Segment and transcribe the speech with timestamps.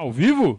[0.00, 0.58] Ao vivo?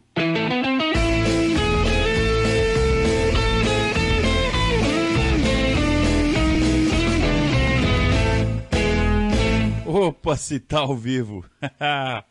[9.84, 11.44] Opa, se tá ao vivo.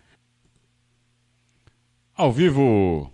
[2.14, 3.12] ao vivo.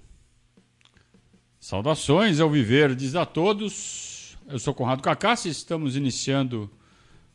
[1.59, 4.37] Saudações ao Viverdes a todos.
[4.47, 6.71] Eu sou Conrado Cacassi, estamos iniciando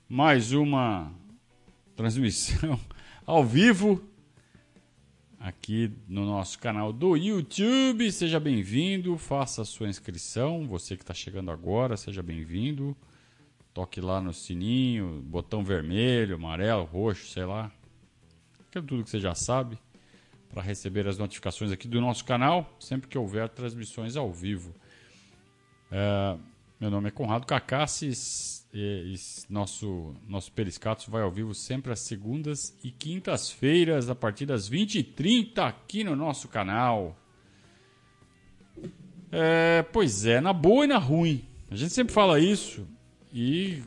[0.07, 1.11] mais uma
[1.95, 2.79] transmissão
[3.25, 4.10] ao vivo
[5.41, 8.11] aqui no nosso canal do YouTube.
[8.11, 10.67] Seja bem-vindo, faça a sua inscrição.
[10.67, 12.95] Você que está chegando agora, seja bem-vindo.
[13.73, 17.71] Toque lá no sininho, botão vermelho, amarelo, roxo, sei lá.
[18.69, 19.77] Aquilo tudo que você já sabe
[20.49, 24.75] para receber as notificações aqui do nosso canal sempre que houver transmissões ao vivo.
[25.89, 26.37] É,
[26.79, 31.99] meu nome é Conrado Cacassis e, e, nosso, nosso Periscatos vai ao vivo sempre às
[31.99, 37.17] segundas e quintas-feiras, a partir das 20h30 aqui no nosso canal.
[39.31, 41.43] É, pois é, na boa e na ruim.
[41.69, 42.87] A gente sempre fala isso
[43.33, 43.81] e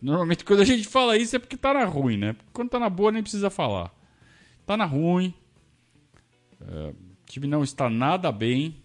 [0.00, 2.32] normalmente quando a gente fala isso é porque tá na ruim, né?
[2.32, 3.94] Porque quando tá na boa nem precisa falar.
[4.66, 5.34] Tá na ruim,
[6.60, 6.94] é, o
[7.26, 8.76] time não está nada bem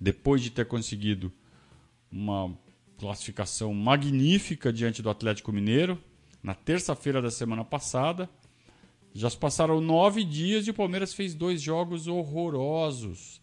[0.00, 1.32] depois de ter conseguido
[2.10, 2.56] uma
[3.02, 5.98] classificação magnífica diante do Atlético Mineiro
[6.40, 8.30] na terça-feira da semana passada.
[9.12, 13.42] Já se passaram nove dias e o Palmeiras fez dois jogos horrorosos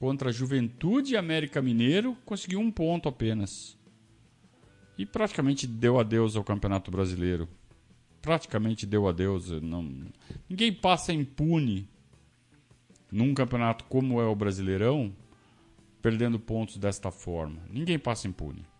[0.00, 3.78] contra a Juventude e América Mineiro, conseguiu um ponto apenas.
[4.98, 7.48] E praticamente deu adeus ao Campeonato Brasileiro.
[8.20, 9.48] Praticamente deu adeus.
[9.62, 10.08] Não...
[10.48, 11.88] Ninguém passa impune
[13.12, 15.14] num campeonato como é o Brasileirão,
[16.02, 17.62] perdendo pontos desta forma.
[17.70, 18.71] Ninguém passa impune.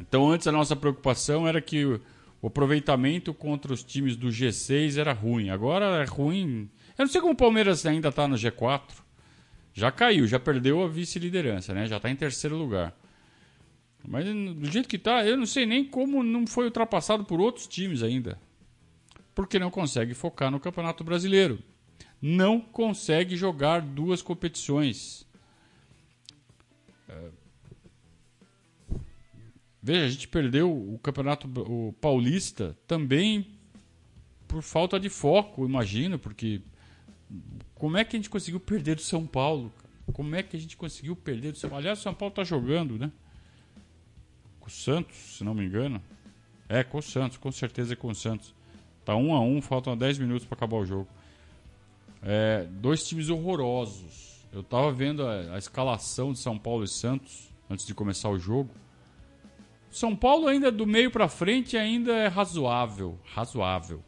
[0.00, 5.12] Então, antes a nossa preocupação era que o aproveitamento contra os times do G6 era
[5.12, 5.50] ruim.
[5.50, 6.68] Agora é ruim.
[6.98, 8.82] Eu não sei como o Palmeiras ainda está no G4.
[9.72, 11.86] Já caiu, já perdeu a vice-liderança, né?
[11.86, 12.94] Já está em terceiro lugar.
[14.06, 17.66] Mas do jeito que está, eu não sei nem como não foi ultrapassado por outros
[17.66, 18.38] times ainda.
[19.34, 21.62] Porque não consegue focar no Campeonato Brasileiro
[22.20, 25.26] não consegue jogar duas competições.
[27.08, 27.30] É...
[29.86, 31.48] Veja, a gente perdeu o campeonato
[32.00, 33.46] paulista também
[34.48, 36.60] por falta de foco, imagino, porque
[37.72, 39.72] como é que a gente conseguiu perder do São Paulo?
[40.12, 41.82] Como é que a gente conseguiu perder do São Paulo?
[41.82, 43.12] Aliás, o São Paulo está jogando, né?
[44.58, 46.02] Com o Santos, se não me engano.
[46.68, 48.52] É, com o Santos, com certeza é com o Santos.
[49.04, 51.06] Tá um a um, faltam 10 minutos para acabar o jogo.
[52.20, 54.44] É, dois times horrorosos.
[54.52, 58.36] Eu tava vendo a, a, escalação de São Paulo e Santos antes de começar o
[58.36, 58.68] jogo.
[59.96, 64.04] São Paulo ainda do meio para frente ainda é razoável, razoável.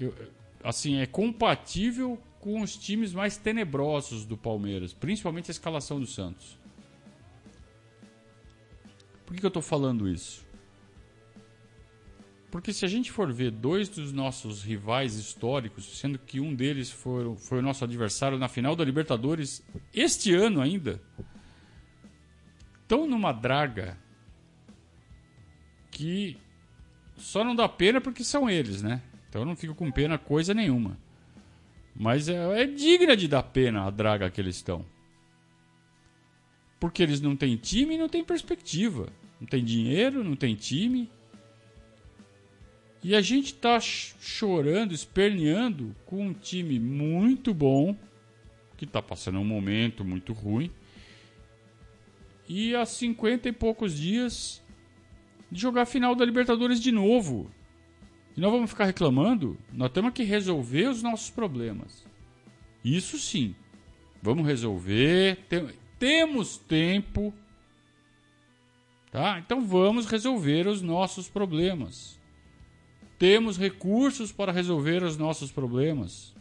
[0.00, 0.14] Eu,
[0.62, 6.58] assim, é compatível com os times mais tenebrosos do Palmeiras, principalmente a escalação do Santos.
[9.26, 10.42] Por que, que eu estou falando isso?
[12.50, 16.90] Porque se a gente for ver dois dos nossos rivais históricos, sendo que um deles
[16.90, 19.62] foi, foi o nosso adversário na final da Libertadores
[19.92, 20.98] este ano ainda,
[22.84, 24.02] estão numa draga
[25.94, 26.36] que
[27.16, 29.00] só não dá pena porque são eles, né?
[29.28, 30.98] Então eu não fico com pena coisa nenhuma.
[31.94, 34.84] Mas é, é digna de dar pena a draga que eles estão.
[36.80, 39.08] Porque eles não têm time e não têm perspectiva.
[39.40, 41.08] Não tem dinheiro, não tem time
[43.04, 47.94] e a gente está chorando, esperneando com um time muito bom,
[48.78, 50.70] que está passando um momento muito ruim.
[52.48, 54.62] E há 50 e poucos dias
[55.54, 57.48] de jogar a final da Libertadores de novo.
[58.36, 59.56] E nós vamos ficar reclamando?
[59.72, 62.04] Nós temos que resolver os nossos problemas.
[62.84, 63.54] Isso sim.
[64.20, 65.36] Vamos resolver.
[65.48, 67.32] Tem, temos tempo.
[69.12, 69.38] Tá?
[69.38, 72.18] Então vamos resolver os nossos problemas.
[73.16, 76.34] Temos recursos para resolver os nossos problemas.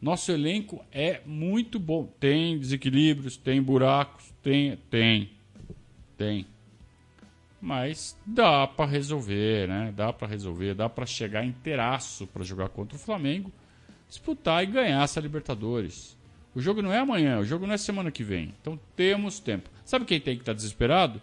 [0.00, 2.06] Nosso elenco é muito bom.
[2.20, 5.32] Tem desequilíbrios, tem buracos, tem, tem,
[6.16, 6.46] tem.
[7.60, 9.92] Mas dá para resolver, né?
[9.96, 13.50] Dá para resolver, dá para chegar inteiraço para jogar contra o Flamengo,
[14.08, 16.16] disputar e ganhar essa Libertadores.
[16.54, 18.54] O jogo não é amanhã, o jogo não é semana que vem.
[18.60, 19.68] Então temos tempo.
[19.84, 21.20] Sabe quem tem que estar tá desesperado?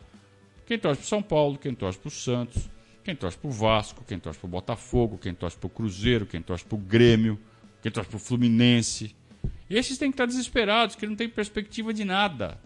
[0.66, 2.70] Quem torce para São Paulo, quem torce para o Santos,
[3.04, 6.78] quem torce pro Vasco, quem torce pro Botafogo, quem torce pro Cruzeiro, quem torce pro
[6.78, 7.40] Grêmio,
[7.82, 9.16] quem torce pro Fluminense.
[9.70, 12.60] Esses têm que estar desesperados, que não tem perspectiva de nada.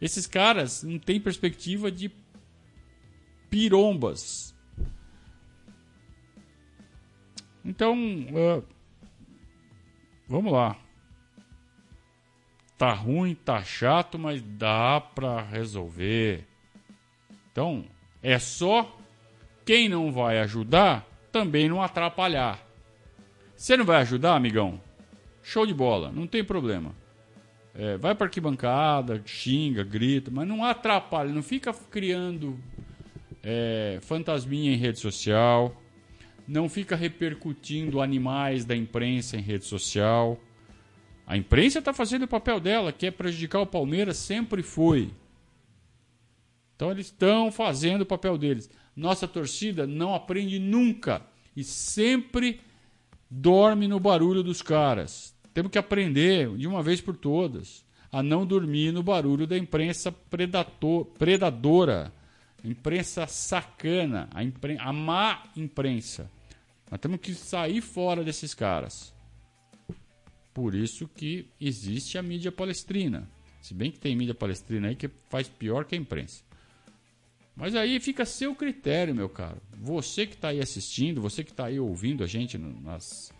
[0.00, 2.10] Esses caras não têm perspectiva de
[3.50, 4.54] pirombas.
[7.64, 8.64] Então, uh,
[10.28, 10.76] vamos lá.
[12.78, 16.46] Tá ruim, tá chato, mas dá pra resolver.
[17.52, 17.84] Então,
[18.22, 18.96] é só
[19.66, 22.58] quem não vai ajudar também não atrapalhar.
[23.54, 24.80] Você não vai ajudar, amigão?
[25.42, 26.94] Show de bola, não tem problema.
[27.74, 32.58] É, vai para arquibancada, xinga, grita, mas não atrapalha, não fica criando
[33.42, 35.74] é, fantasminha em rede social,
[36.46, 40.38] não fica repercutindo animais da imprensa em rede social.
[41.26, 45.10] A imprensa está fazendo o papel dela, que é prejudicar o Palmeiras, sempre foi.
[46.74, 48.70] Então eles estão fazendo o papel deles.
[48.96, 51.22] Nossa torcida não aprende nunca
[51.54, 52.60] e sempre
[53.30, 55.36] dorme no barulho dos caras.
[55.54, 60.10] Temos que aprender de uma vez por todas a não dormir no barulho da imprensa
[60.10, 62.12] predator, predadora,
[62.64, 66.30] imprensa sacana, a, impren a má imprensa.
[66.90, 69.14] Nós temos que sair fora desses caras.
[70.52, 73.28] Por isso que existe a mídia palestrina.
[73.62, 76.42] Se bem que tem mídia palestrina aí que faz pior que a imprensa.
[77.54, 79.60] Mas aí fica a seu critério, meu caro.
[79.78, 83.32] Você que está aí assistindo, você que está aí ouvindo a gente nas,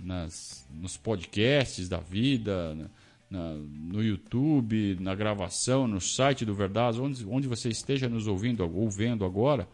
[0.00, 2.90] nas, nos podcasts da vida,
[3.30, 8.62] na, no YouTube, na gravação, no site do Verdade, onde, onde você esteja nos ouvindo
[8.62, 9.68] ou vendo agora,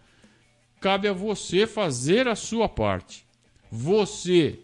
[0.81, 3.27] cabe a você fazer a sua parte.
[3.71, 4.61] Você,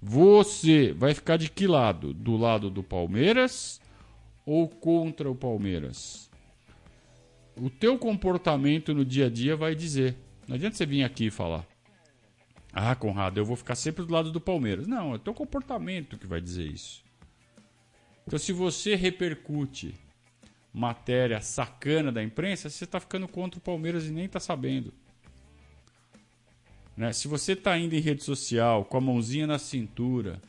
[0.00, 2.12] você vai ficar de que lado?
[2.12, 3.80] Do lado do Palmeiras
[4.44, 6.30] ou contra o Palmeiras?
[7.60, 10.16] o teu comportamento no dia a dia vai dizer.
[10.48, 11.66] Não adianta você vir aqui e falar.
[12.72, 14.86] Ah, Conrado, eu vou ficar sempre do lado do Palmeiras.
[14.86, 17.04] Não, é o teu comportamento que vai dizer isso.
[18.30, 19.92] Então, se você repercute
[20.72, 24.94] matéria sacana da imprensa, você está ficando contra o Palmeiras e nem está sabendo.
[26.96, 27.12] Né?
[27.12, 30.40] Se você está indo em rede social com a mãozinha na cintura,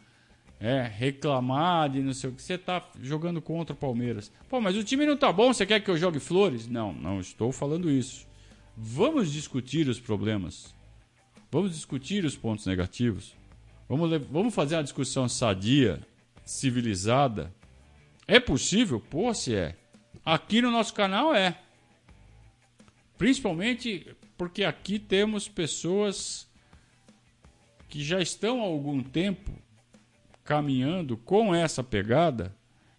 [0.59, 4.31] é, reclamar de não sei o que, você tá jogando contra o Palmeiras.
[4.47, 6.67] Pô, mas o time não tá bom, você quer que eu jogue flores?
[6.67, 8.27] Não, não estou falando isso.
[8.77, 10.71] Vamos discutir os problemas.
[11.51, 13.33] Vamos discutir os pontos negativos.
[13.89, 15.99] Vamos, vamos fazer uma discussão sadia,
[16.45, 17.51] civilizada.
[18.31, 18.97] É possível?
[18.97, 19.75] Pô, se é.
[20.23, 21.59] Aqui no nosso canal é.
[23.17, 26.49] Principalmente porque aqui temos pessoas
[27.89, 29.51] que já estão há algum tempo
[30.45, 32.55] caminhando com essa pegada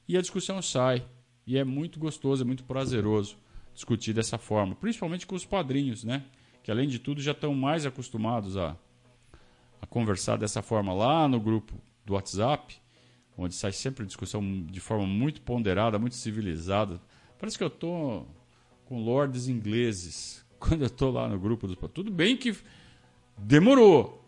[0.07, 1.03] e a discussão sai.
[1.47, 3.39] E é muito gostoso, é muito prazeroso
[3.73, 6.27] discutir dessa forma, principalmente com os padrinhos, né?
[6.63, 8.77] Que além de tudo já estão mais acostumados a,
[9.81, 11.73] a conversar dessa forma lá no grupo
[12.05, 12.82] do WhatsApp,
[13.37, 17.01] onde sai sempre discussão de forma muito ponderada, muito civilizada.
[17.39, 18.25] Parece que eu tô
[18.87, 21.77] com lords ingleses quando eu tô lá no grupo dos.
[21.93, 22.57] Tudo bem que
[23.37, 24.25] demorou,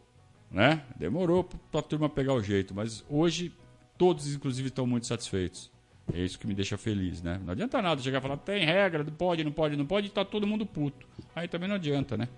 [0.50, 0.82] né?
[0.96, 3.52] Demorou para a turma pegar o jeito, mas hoje
[3.96, 5.70] todos, inclusive, estão muito satisfeitos.
[6.12, 7.40] É isso que me deixa feliz, né?
[7.44, 10.10] Não adianta nada chegar e falar, tem regra, não pode, não pode, não pode, e
[10.10, 11.06] tá todo mundo puto.
[11.34, 12.28] Aí também não adianta, né?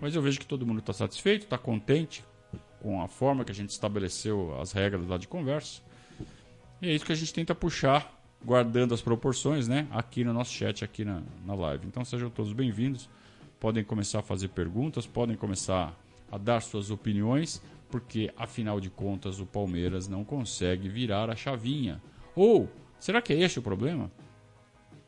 [0.00, 2.24] Mas eu vejo que todo mundo está satisfeito, está contente
[2.80, 5.82] com a forma que a gente estabeleceu as regras lá de conversa.
[6.82, 9.86] E é isso que a gente tenta puxar, guardando as proporções, né?
[9.92, 11.86] Aqui no nosso chat, aqui na, na live.
[11.86, 13.08] Então sejam todos bem-vindos.
[13.60, 15.96] Podem começar a fazer perguntas, podem começar
[16.28, 22.02] a dar suas opiniões, porque afinal de contas o Palmeiras não consegue virar a chavinha.
[22.34, 24.10] Ou será que é este o problema?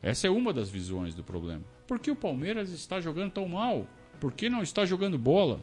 [0.00, 1.64] Essa é uma das visões do problema.
[1.88, 3.84] Por que o Palmeiras está jogando tão mal?
[4.20, 5.60] Por que não está jogando bola?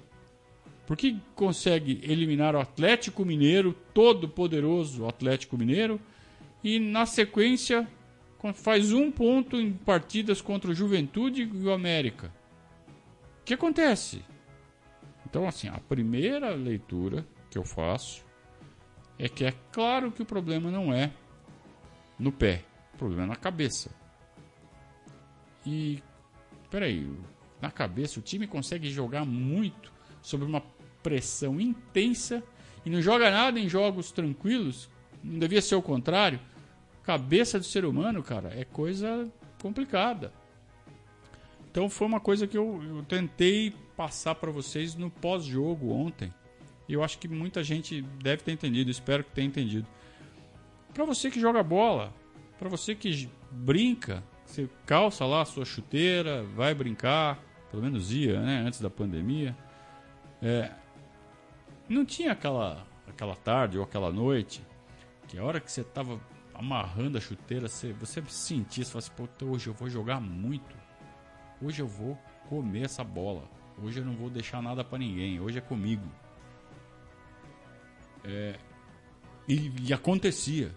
[0.91, 6.01] Por que consegue eliminar o Atlético Mineiro, todo poderoso Atlético Mineiro,
[6.61, 7.87] e na sequência
[8.55, 12.27] faz um ponto em partidas contra o Juventude e o América?
[13.39, 14.21] O que acontece?
[15.25, 18.25] Então, assim, a primeira leitura que eu faço
[19.17, 21.13] é que é claro que o problema não é
[22.19, 23.89] no pé, o problema é na cabeça.
[25.65, 26.03] E,
[26.69, 27.09] peraí,
[27.61, 29.89] na cabeça o time consegue jogar muito
[30.21, 30.61] sobre uma
[31.01, 32.43] pressão intensa
[32.85, 34.89] e não joga nada em jogos tranquilos.
[35.23, 36.39] Não devia ser o contrário.
[37.03, 39.29] Cabeça do ser humano, cara, é coisa
[39.61, 40.33] complicada.
[41.69, 46.33] Então foi uma coisa que eu, eu tentei passar para vocês no pós-jogo ontem.
[46.87, 49.87] E eu acho que muita gente deve ter entendido, espero que tenha entendido.
[50.93, 52.13] Para você que joga bola,
[52.59, 57.39] para você que brinca, você calça lá a sua chuteira, vai brincar,
[57.69, 59.55] pelo menos ia, né, antes da pandemia.
[60.41, 60.71] É,
[61.91, 64.65] não tinha aquela, aquela tarde ou aquela noite
[65.27, 66.19] que a hora que você estava
[66.53, 70.75] amarrando a chuteira, você, você sentia, você falava assim, hoje eu vou jogar muito.
[71.61, 72.17] Hoje eu vou
[72.49, 73.49] comer essa bola.
[73.81, 75.39] Hoje eu não vou deixar nada para ninguém.
[75.39, 76.05] Hoje é comigo.
[78.23, 78.59] É,
[79.47, 80.75] E, e acontecia.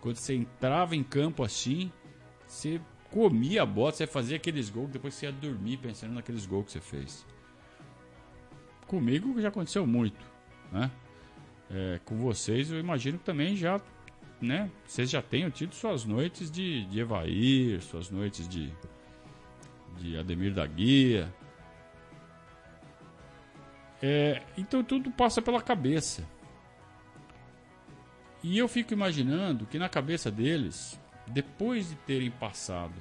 [0.00, 1.90] Quando você entrava em campo assim,
[2.46, 2.80] você
[3.10, 6.72] comia a bola, você fazia aqueles gols, depois você ia dormir pensando naqueles gols que
[6.72, 7.26] você fez.
[8.86, 10.24] Comigo já aconteceu muito,
[10.70, 10.90] né?
[11.70, 13.80] É, com vocês eu imagino que também já,
[14.40, 14.70] né?
[14.86, 18.72] Vocês já tenham tido suas noites de, de Evair, suas noites de,
[19.98, 21.32] de Ademir da Guia.
[24.02, 26.28] É, então tudo passa pela cabeça.
[28.42, 32.94] E eu fico imaginando que na cabeça deles, depois de terem passado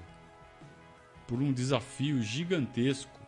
[1.28, 3.20] por um desafio gigantesco,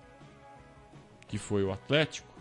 [1.28, 2.35] que foi o Atlético,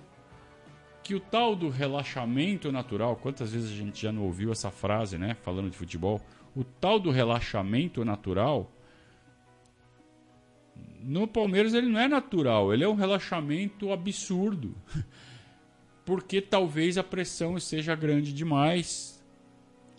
[1.05, 5.19] que o tal do relaxamento natural, quantas vezes a gente já não ouviu essa frase,
[5.19, 6.21] né, falando de futebol,
[6.57, 8.71] o tal do relaxamento natural
[11.03, 14.75] no Palmeiras ele não é natural, ele é um relaxamento absurdo.
[16.05, 19.23] Porque talvez a pressão seja grande demais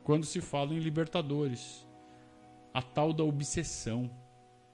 [0.03, 1.85] quando se fala em Libertadores.
[2.73, 4.09] A tal da obsessão.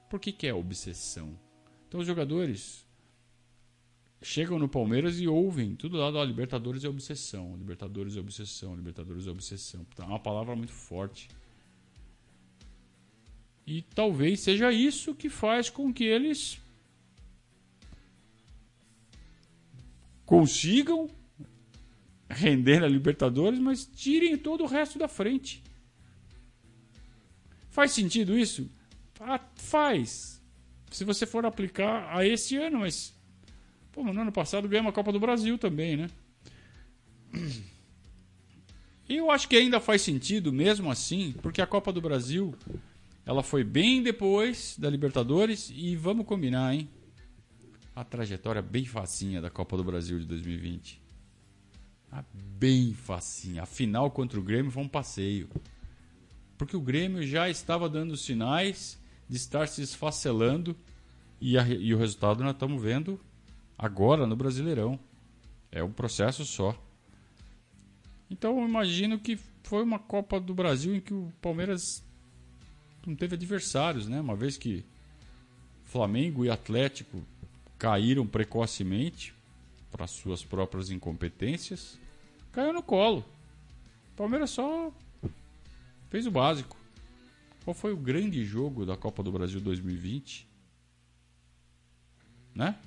[0.09, 1.37] Por que, que é obsessão?
[1.87, 2.85] Então os jogadores
[4.21, 9.27] chegam no Palmeiras e ouvem tudo lá da Libertadores é obsessão, Libertadores é obsessão, Libertadores
[9.27, 9.85] é obsessão.
[9.97, 11.29] É uma palavra muito forte.
[13.65, 16.59] E talvez seja isso que faz com que eles
[20.25, 21.09] consigam
[22.29, 25.63] render na Libertadores, mas tirem todo o resto da frente.
[27.69, 28.69] Faz sentido isso?
[29.19, 30.41] Ah, faz.
[30.91, 33.13] Se você for aplicar a esse ano, mas.
[33.91, 36.09] Pô, no ano passado ganhamos a Copa do Brasil também, né?
[39.07, 42.55] Eu acho que ainda faz sentido mesmo assim, porque a Copa do Brasil
[43.25, 46.89] ela foi bem depois da Libertadores e vamos combinar, hein?
[47.93, 51.01] A trajetória bem facinha da Copa do Brasil de 2020.
[52.09, 53.63] Ah, bem facinha.
[53.63, 55.49] A final contra o Grêmio foi um passeio.
[56.57, 60.75] Porque o Grêmio já estava dando sinais de estar se esfacelando
[61.39, 63.19] e, a, e o resultado nós estamos vendo
[63.81, 64.99] agora no Brasileirão.
[65.71, 66.79] É um processo só.
[68.29, 72.03] Então eu imagino que foi uma Copa do Brasil em que o Palmeiras
[73.05, 74.21] não teve adversários, né?
[74.21, 74.85] Uma vez que
[75.83, 77.23] Flamengo e Atlético
[77.77, 79.33] caíram precocemente
[79.91, 81.97] para suas próprias incompetências,
[82.51, 83.25] caiu no colo.
[84.13, 84.93] O Palmeiras só
[86.09, 86.77] fez o básico.
[87.63, 90.47] Qual foi o grande jogo da Copa do Brasil 2020?
[92.53, 92.77] Né?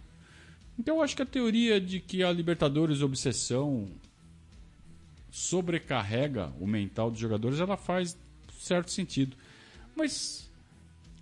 [0.78, 3.88] Então eu acho que a teoria de que a Libertadores obsessão
[5.34, 8.16] sobrecarrega o mental dos jogadores, ela faz
[8.56, 9.36] certo sentido.
[9.96, 10.48] Mas,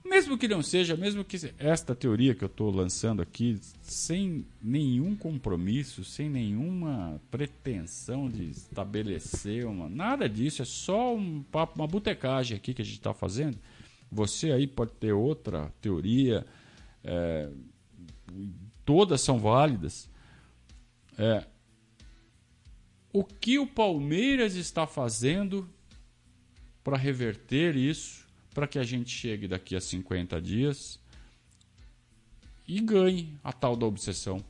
[0.04, 5.16] mesmo que não seja, mesmo que esta teoria que eu estou lançando aqui, sem nenhum
[5.16, 9.88] compromisso, sem nenhuma pretensão de estabelecer uma.
[9.88, 13.58] Nada disso, é só um papo, uma botecagem aqui que a gente está fazendo.
[14.10, 16.46] Você aí pode ter outra teoria,
[17.02, 17.48] é,
[18.84, 20.08] todas são válidas.
[21.18, 21.46] É,
[23.12, 25.68] o que o Palmeiras está fazendo
[26.82, 28.22] para reverter isso
[28.54, 31.00] para que a gente chegue daqui a 50 dias
[32.66, 34.42] e ganhe a tal da obsessão.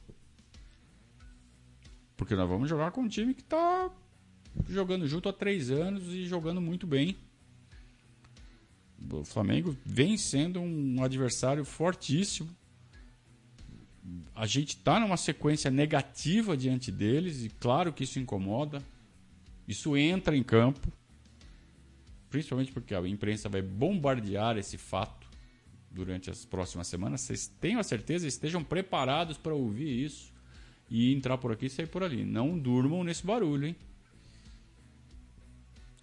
[2.17, 3.91] Porque nós vamos jogar com um time que está
[4.69, 7.17] jogando junto há três anos e jogando muito bem.
[9.11, 12.49] O Flamengo vem sendo um adversário fortíssimo.
[14.35, 18.83] A gente está numa sequência negativa diante deles e claro que isso incomoda.
[19.69, 20.93] Isso entra em campo
[22.33, 25.29] principalmente porque a imprensa vai bombardear esse fato
[25.91, 27.21] durante as próximas semanas.
[27.21, 30.33] Vocês tenham a certeza, estejam preparados para ouvir isso
[30.91, 32.25] e entrar por aqui e sair por ali.
[32.25, 33.77] Não durmam nesse barulho, hein?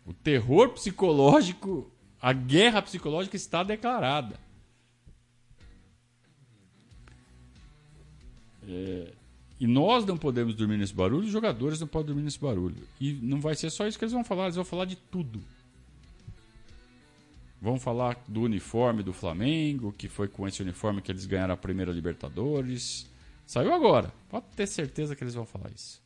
[0.06, 1.92] O terror psicológico,
[2.22, 4.40] a guerra psicológica está declarada.
[8.70, 9.14] É,
[9.60, 12.88] e nós não podemos dormir nesse barulho, os jogadores não podem dormir nesse barulho.
[13.02, 15.42] E não vai ser só isso que eles vão falar, eles vão falar de tudo.
[17.62, 21.58] Vamos falar do uniforme do Flamengo, que foi com esse uniforme que eles ganharam a
[21.58, 23.06] primeira Libertadores.
[23.46, 24.14] Saiu agora.
[24.30, 26.02] Pode ter certeza que eles vão falar isso.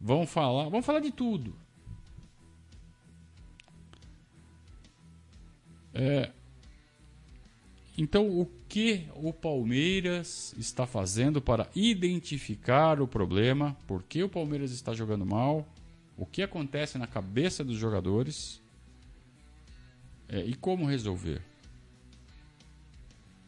[0.00, 1.54] Vamos falar, vamos falar de tudo.
[5.94, 6.32] É,
[8.00, 13.76] então, o que o Palmeiras está fazendo para identificar o problema?
[13.88, 15.66] Por que o Palmeiras está jogando mal?
[16.16, 18.62] O que acontece na cabeça dos jogadores?
[20.28, 21.42] É, e como resolver?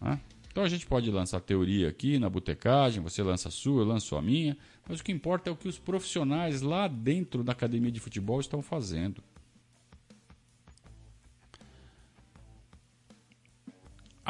[0.03, 0.19] Hã?
[0.51, 4.17] Então a gente pode lançar teoria aqui na botecagem, você lança a sua, eu lanço
[4.17, 7.93] a minha, mas o que importa é o que os profissionais lá dentro da academia
[7.93, 9.23] de futebol estão fazendo.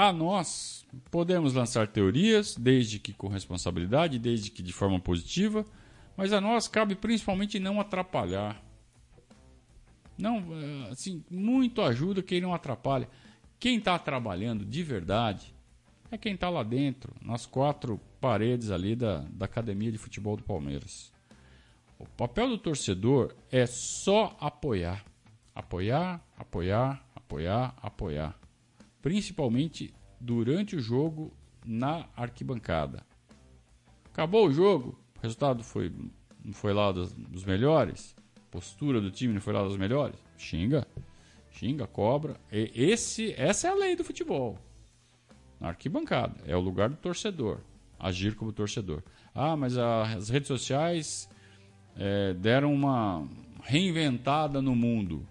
[0.00, 5.62] A nós podemos lançar teorias, desde que com responsabilidade, desde que de forma positiva,
[6.16, 8.64] mas a nós cabe principalmente não atrapalhar.
[10.16, 13.10] Não, eh, assim, muito ajuda quem não atrapalha.
[13.58, 15.54] Quem está trabalhando de verdade
[16.10, 20.42] é quem está lá dentro, nas quatro paredes ali da, da academia de futebol do
[20.42, 21.12] Palmeiras.
[21.98, 25.04] O papel do torcedor é só apoiar.
[25.54, 28.39] Apoiar, apoiar, apoiar, apoiar.
[29.02, 31.32] Principalmente durante o jogo
[31.64, 33.04] na arquibancada.
[34.06, 35.92] Acabou o jogo, o resultado foi,
[36.44, 38.14] não foi lá dos, dos melhores,
[38.50, 40.18] postura do time não foi lá das melhores.
[40.36, 40.86] Xinga,
[41.50, 42.38] xinga, cobra.
[42.50, 44.58] E esse, essa é a lei do futebol.
[45.58, 47.60] Na arquibancada, é o lugar do torcedor.
[47.98, 49.02] Agir como torcedor.
[49.34, 51.28] Ah, mas as redes sociais
[51.96, 53.28] é, deram uma
[53.62, 55.26] reinventada no mundo.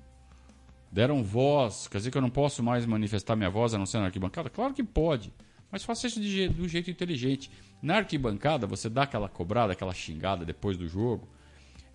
[0.92, 1.88] Deram voz.
[1.88, 4.50] Quer dizer que eu não posso mais manifestar minha voz a não ser na arquibancada?
[4.50, 5.34] Claro que pode.
[5.72, 7.52] Mas faça isso de, um jeito inteligente.
[7.82, 11.28] Na arquibancada, você dá aquela cobrada, aquela xingada depois do jogo.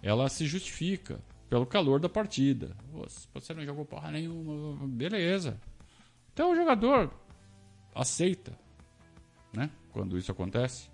[0.03, 2.77] Ela se justifica pelo calor da partida.
[3.33, 5.61] Você não jogou porra nenhuma, beleza.
[6.33, 7.13] Então o jogador
[7.95, 8.59] aceita,
[9.53, 9.71] né?
[9.93, 10.89] Quando isso acontece.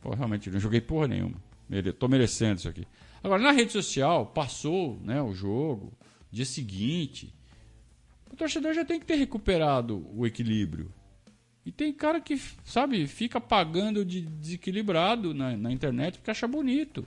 [0.00, 1.36] Pô, realmente, não joguei porra nenhuma.
[1.68, 2.86] Mere tô merecendo isso aqui.
[3.22, 5.92] Agora, na rede social, passou né, o jogo,
[6.30, 7.34] dia seguinte.
[8.30, 10.92] O torcedor já tem que ter recuperado o equilíbrio.
[11.64, 17.06] E tem cara que, sabe, fica pagando de desequilibrado na, na internet porque acha bonito.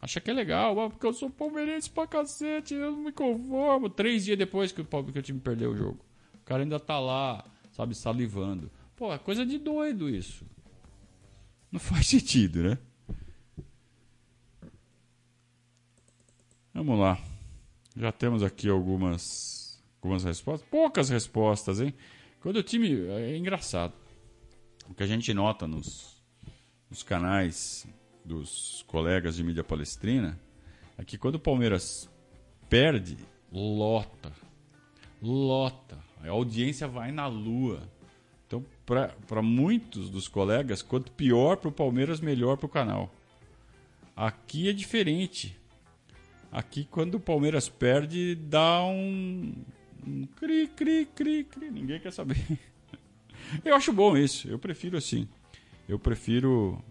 [0.00, 3.90] Acha que é legal, ah, porque eu sou palmeirense pra cacete, eu não me conformo.
[3.90, 5.98] Três dias depois que o, que o time perdeu o jogo.
[6.34, 7.44] O cara ainda tá lá
[7.78, 8.68] sabe, salivando.
[8.96, 10.44] Pô, é coisa de doido isso.
[11.70, 12.78] Não faz sentido, né?
[16.74, 17.18] Vamos lá.
[17.96, 20.68] Já temos aqui algumas, algumas respostas.
[20.68, 21.94] Poucas respostas, hein?
[22.40, 23.06] Quando o time.
[23.08, 23.92] É engraçado.
[24.88, 26.22] O que a gente nota nos,
[26.88, 27.86] nos canais
[28.24, 30.38] dos colegas de mídia palestrina
[30.96, 32.08] é que quando o Palmeiras
[32.68, 33.16] perde,
[33.52, 34.32] lota.
[35.20, 35.98] Lota.
[36.22, 37.82] A audiência vai na lua.
[38.46, 43.14] Então, para muitos dos colegas, quanto pior para o Palmeiras, melhor para o canal.
[44.16, 45.56] Aqui é diferente.
[46.50, 49.54] Aqui, quando o Palmeiras perde, dá um,
[50.06, 51.70] um cri, cri, cri, cri.
[51.70, 52.36] Ninguém quer saber.
[53.64, 54.48] Eu acho bom isso.
[54.48, 55.28] Eu prefiro assim.
[55.88, 56.82] Eu prefiro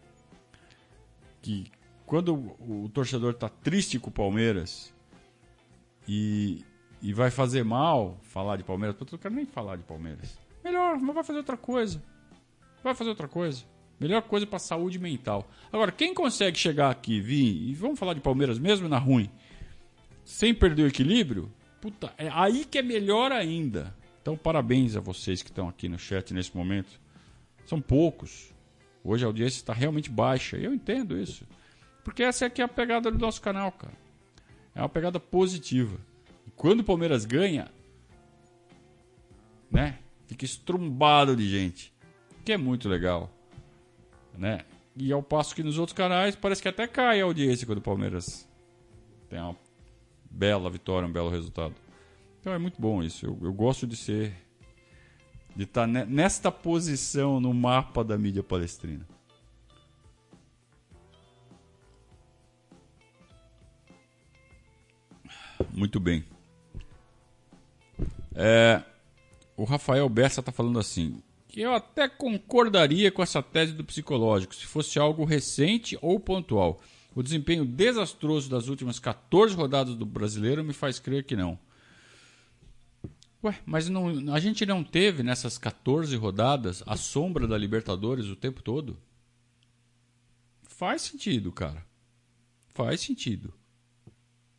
[1.42, 1.72] que
[2.06, 4.94] quando o torcedor está triste com o Palmeiras
[6.08, 6.64] e,
[7.02, 10.40] e vai fazer mal falar de Palmeiras, eu não quero nem falar de Palmeiras.
[10.64, 12.02] Melhor, mas vai fazer outra coisa.
[12.84, 13.64] Vai fazer outra coisa.
[14.00, 15.50] Melhor coisa para saúde mental.
[15.72, 19.30] Agora, quem consegue chegar aqui, vir, e vamos falar de Palmeiras mesmo na ruim,
[20.28, 23.96] sem perder o equilíbrio, puta, é aí que é melhor ainda.
[24.22, 27.00] Então, parabéns a vocês que estão aqui no chat nesse momento.
[27.66, 28.54] São poucos.
[29.06, 30.58] Hoje a audiência está realmente baixa.
[30.58, 31.48] Eu entendo isso.
[32.04, 33.94] Porque essa é, que é a pegada do nosso canal, cara.
[34.76, 35.98] É uma pegada positiva
[36.58, 37.72] quando o Palmeiras ganha,
[39.72, 39.98] né?
[40.28, 41.94] Fica estrumbado de gente.
[42.44, 43.32] Que é muito legal.
[44.38, 44.60] Né?
[44.94, 47.82] E ao passo que nos outros canais parece que até cai a audiência quando o
[47.82, 48.46] Palmeiras
[49.30, 49.56] tem uma
[50.38, 51.74] bela vitória, um belo resultado.
[52.40, 53.26] Então é muito bom isso.
[53.26, 54.34] Eu, eu gosto de ser.
[55.56, 59.06] de estar tá nesta posição no mapa da mídia palestrina.
[65.74, 66.24] Muito bem.
[68.36, 68.84] É,
[69.56, 74.54] o Rafael Bessa está falando assim: que eu até concordaria com essa tese do psicológico,
[74.54, 76.80] se fosse algo recente ou pontual.
[77.18, 81.58] O desempenho desastroso das últimas 14 rodadas do brasileiro me faz crer que não.
[83.44, 88.36] Ué, mas não, a gente não teve nessas 14 rodadas a sombra da Libertadores o
[88.36, 88.96] tempo todo?
[90.62, 91.84] Faz sentido, cara.
[92.76, 93.52] Faz sentido.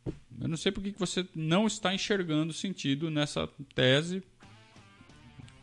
[0.05, 4.21] Eu não sei por que você não está enxergando sentido nessa tese,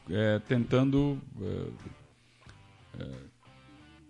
[0.09, 1.21] é, tentando.
[1.43, 3.37] É, é,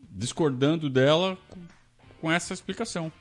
[0.08, 1.36] discordando dela
[2.26, 3.12] com, essa explicação.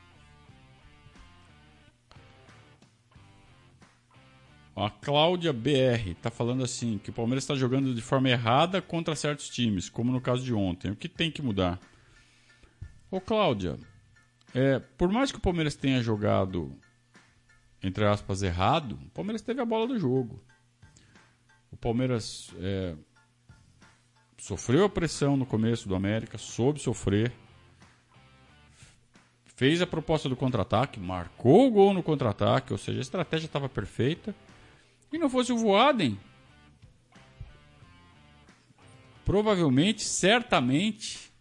[4.76, 9.16] A Cláudia BR está falando assim que o Palmeiras está jogando de forma errada contra
[9.16, 10.92] certos times, como no caso de ontem.
[10.92, 11.80] O que tem que mudar?
[13.12, 13.78] Ô Cláudia,
[14.54, 16.76] é, por mais que o Palmeiras tenha jogado
[17.84, 20.44] entre aspas, errado, o Palmeiras teve a bola do jogo.
[21.72, 22.96] O Palmeiras é,
[24.40, 27.32] sofreu a pressão no começo do América, soube sofrer,
[29.56, 33.70] fez a proposta do contra-ataque, marcou o gol no contra-ataque, ou seja, a estratégia estava
[33.70, 34.36] perfeita.
[35.12, 36.20] E não fosse o Voaden,
[39.24, 41.32] provavelmente, certamente,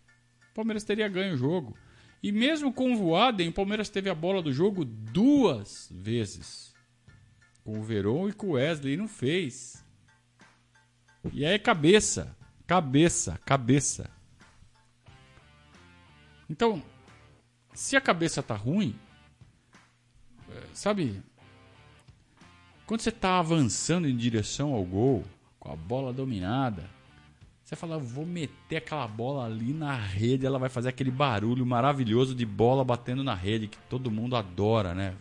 [0.50, 1.76] o Palmeiras teria ganho o jogo.
[2.22, 6.72] E mesmo com o Voaden, o Palmeiras teve a bola do jogo duas vezes.
[7.62, 9.84] Com o Verón e com o Wesley, e não fez.
[11.32, 14.10] E aí cabeça, cabeça, cabeça.
[16.48, 16.82] Então,
[17.74, 18.94] se a cabeça tá ruim,
[20.48, 21.20] é, sabe?
[22.86, 25.24] Quando você tá avançando em direção ao gol,
[25.58, 26.88] com a bola dominada,
[27.64, 32.34] você fala, vou meter aquela bola ali na rede, ela vai fazer aquele barulho maravilhoso
[32.34, 35.16] de bola batendo na rede, que todo mundo adora, né?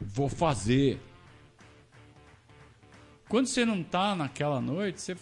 [0.00, 1.00] Vou fazer.
[3.28, 5.16] Quando você não tá naquela noite, você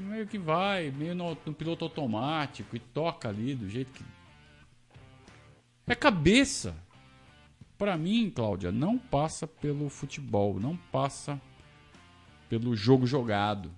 [0.00, 4.04] meio que vai, meio no, no piloto automático e toca ali do jeito que.
[5.86, 6.74] É cabeça.
[7.76, 11.40] Para mim, Cláudia, não passa pelo futebol, não passa
[12.48, 13.70] pelo jogo jogado.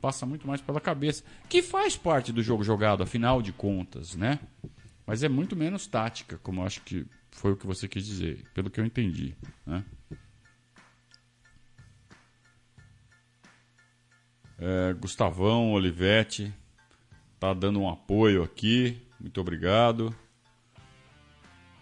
[0.00, 4.38] Passa muito mais pela cabeça, que faz parte do jogo jogado, afinal de contas, né?
[5.06, 8.70] Mas é muito menos tática, como acho que foi o que você quis dizer, pelo
[8.70, 9.34] que eu entendi,
[9.66, 9.82] né?
[14.66, 16.50] É, Gustavão Olivetti
[17.38, 18.96] tá dando um apoio aqui.
[19.20, 20.16] Muito obrigado.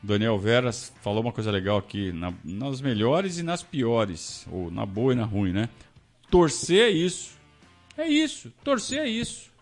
[0.03, 4.85] Daniel Veras falou uma coisa legal aqui, na, nas melhores e nas piores, ou na
[4.85, 5.68] boa e na ruim, né?
[6.29, 7.38] Torcer é isso.
[7.97, 9.53] É isso, torcer é isso.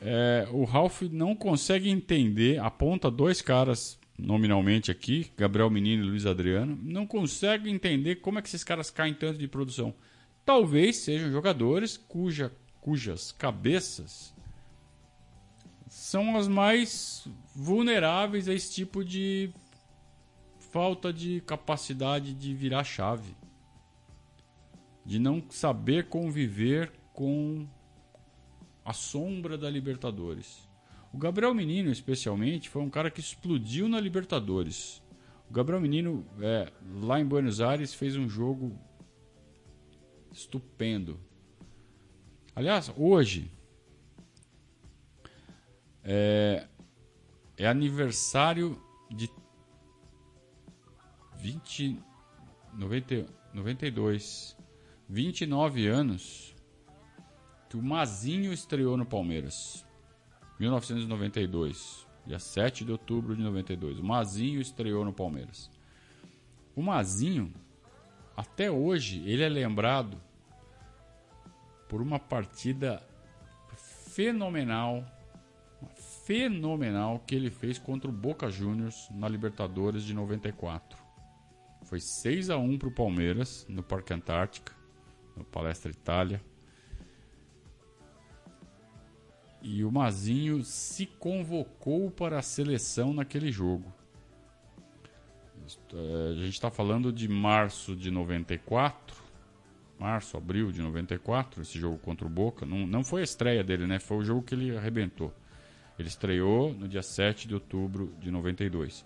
[0.00, 6.26] É, o Ralph não consegue entender, aponta dois caras nominalmente aqui, Gabriel Menino e Luiz
[6.26, 9.94] Adriano, não consegue entender como é que esses caras caem tanto de produção.
[10.44, 14.34] Talvez sejam jogadores cuja, cujas cabeças
[15.88, 19.50] são as mais vulneráveis a esse tipo de
[20.58, 23.34] falta de capacidade de virar chave.
[25.04, 27.66] De não saber conviver com
[28.84, 30.68] a sombra da Libertadores.
[31.14, 35.00] O Gabriel Menino, especialmente, foi um cara que explodiu na Libertadores.
[35.48, 36.72] O Gabriel Menino, é,
[37.02, 38.76] lá em Buenos Aires, fez um jogo
[40.32, 41.20] estupendo.
[42.52, 43.48] Aliás, hoje
[46.02, 46.66] é,
[47.56, 48.76] é aniversário
[49.08, 49.30] de
[51.36, 51.96] 20,
[52.72, 54.56] 90, 92,
[55.08, 56.56] 29 anos
[57.70, 59.83] que o Mazinho estreou no Palmeiras.
[60.58, 63.98] 1992, dia 7 de outubro de 92.
[63.98, 65.70] O Mazinho estreou no Palmeiras.
[66.74, 67.52] O Mazinho,
[68.36, 70.20] até hoje, ele é lembrado
[71.88, 73.02] por uma partida
[74.14, 75.04] fenomenal,
[76.24, 80.98] fenomenal que ele fez contra o Boca Juniors na Libertadores de 94.
[81.84, 84.72] Foi 6 a 1 para o Palmeiras no Parque Antártica,
[85.36, 86.40] no Palestra Itália.
[89.66, 93.90] E o Mazinho se convocou para a seleção naquele jogo.
[95.94, 99.16] É, a gente está falando de março de 94.
[99.98, 102.66] Março, abril de 94, esse jogo contra o Boca.
[102.66, 103.98] Não, não foi a estreia dele, né?
[103.98, 105.32] Foi o jogo que ele arrebentou.
[105.98, 109.02] Ele estreou no dia 7 de outubro de 92.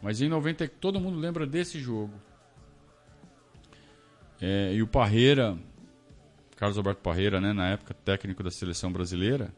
[0.00, 2.14] Mas em 90, todo mundo lembra desse jogo.
[4.40, 5.58] É, e o Parreira,
[6.56, 9.52] Carlos Alberto Parreira, né, na época técnico da seleção brasileira,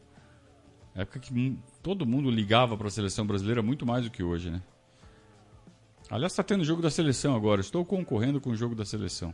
[0.95, 4.63] Época que todo mundo ligava para a seleção brasileira muito mais do que hoje, né?
[6.09, 7.59] Aliás, está tendo jogo da seleção agora.
[7.59, 9.33] Estou concorrendo com o jogo da seleção.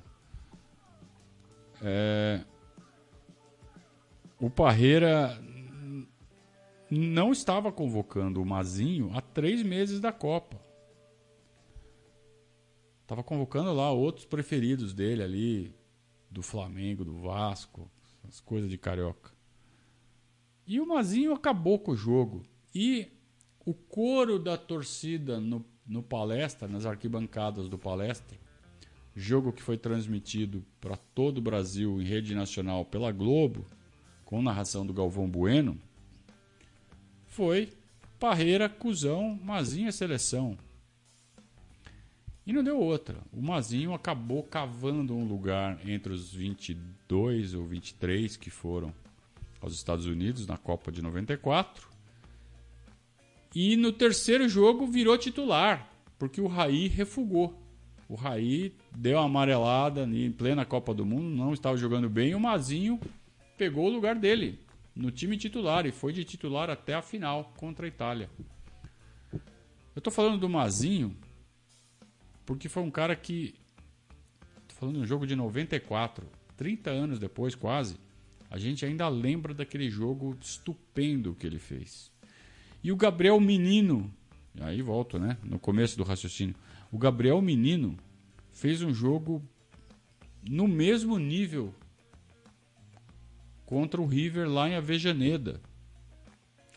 [1.81, 2.43] É...
[4.39, 5.39] O Parreira
[6.89, 10.59] não estava convocando o Mazinho há três meses da Copa.
[13.03, 15.75] Estava convocando lá outros preferidos dele ali,
[16.29, 17.91] do Flamengo, do Vasco,
[18.27, 19.30] as coisas de carioca.
[20.71, 22.45] E o Mazinho acabou com o jogo.
[22.73, 23.09] E
[23.65, 28.37] o coro da torcida no, no palestra, nas arquibancadas do palestra,
[29.13, 33.65] jogo que foi transmitido para todo o Brasil em rede nacional pela Globo,
[34.23, 35.77] com narração do Galvão Bueno,
[37.25, 37.73] foi
[38.17, 40.57] Parreira, Cusão, Mazinho é seleção.
[42.47, 43.17] E não deu outra.
[43.33, 49.00] O Mazinho acabou cavando um lugar entre os 22 ou 23 que foram
[49.61, 51.87] aos Estados Unidos na Copa de 94.
[53.53, 57.57] E no terceiro jogo virou titular, porque o Raí refugou.
[58.09, 62.35] O Raí deu uma amarelada em plena Copa do Mundo, não estava jogando bem, e
[62.35, 62.99] o Mazinho
[63.57, 64.59] pegou o lugar dele
[64.95, 68.29] no time titular e foi de titular até a final contra a Itália.
[69.31, 71.15] Eu estou falando do Mazinho
[72.45, 73.55] porque foi um cara que.
[74.67, 77.97] Tô falando de um jogo de 94, 30 anos depois, quase.
[78.51, 82.11] A gente ainda lembra daquele jogo estupendo que ele fez.
[82.83, 84.13] E o Gabriel Menino,
[84.59, 85.37] aí volto, né?
[85.41, 86.53] No começo do raciocínio.
[86.91, 87.97] O Gabriel Menino
[88.51, 89.41] fez um jogo
[90.43, 91.73] no mesmo nível
[93.65, 95.61] contra o River lá em Avejaneda,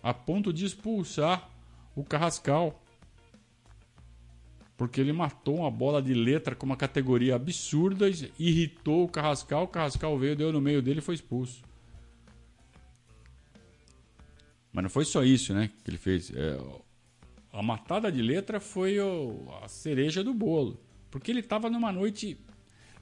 [0.01, 1.51] a ponto de expulsar
[1.97, 2.84] o Carrascal
[4.85, 8.07] porque ele matou uma bola de letra com uma categoria absurda,
[8.39, 11.63] irritou o Carrascal, o Carrascal veio, deu no meio dele e foi expulso.
[14.71, 16.31] Mas não foi só isso, né, que ele fez.
[16.37, 16.61] É,
[17.51, 20.79] a matada de letra foi o, a cereja do bolo,
[21.11, 22.39] porque ele estava numa noite,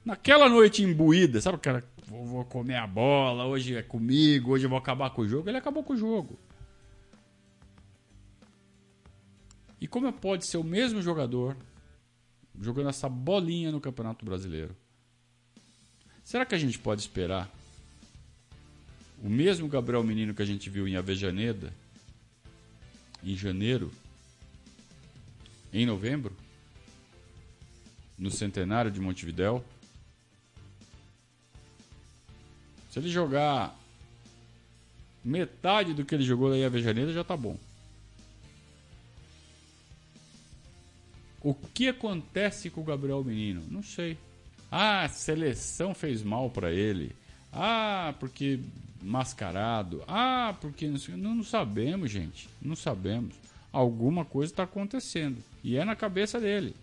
[0.05, 4.69] naquela noite imbuída, sabe, cara, vou, vou comer a bola, hoje é comigo, hoje eu
[4.69, 5.49] vou acabar com o jogo.
[5.49, 6.39] Ele acabou com o jogo.
[9.81, 11.57] E como pode ser o mesmo jogador
[12.59, 14.75] jogando essa bolinha no Campeonato Brasileiro?
[16.23, 17.49] Será que a gente pode esperar
[19.21, 21.73] o mesmo Gabriel Menino que a gente viu em Avejaneda
[23.23, 23.91] em janeiro,
[25.71, 26.35] em novembro,
[28.17, 29.63] no centenário de Montevidéu?
[32.89, 33.77] Se ele jogar
[35.23, 37.57] metade do que ele jogou lá em Avejaneda, já tá bom.
[41.43, 43.63] O que acontece com o Gabriel Menino?
[43.69, 44.17] Não sei.
[44.71, 47.11] Ah, a seleção fez mal para ele.
[47.51, 48.59] Ah, porque
[49.01, 50.03] mascarado.
[50.07, 52.47] Ah, porque não, não, não sabemos, gente.
[52.61, 53.35] Não sabemos.
[53.71, 56.75] Alguma coisa está acontecendo e é na cabeça dele.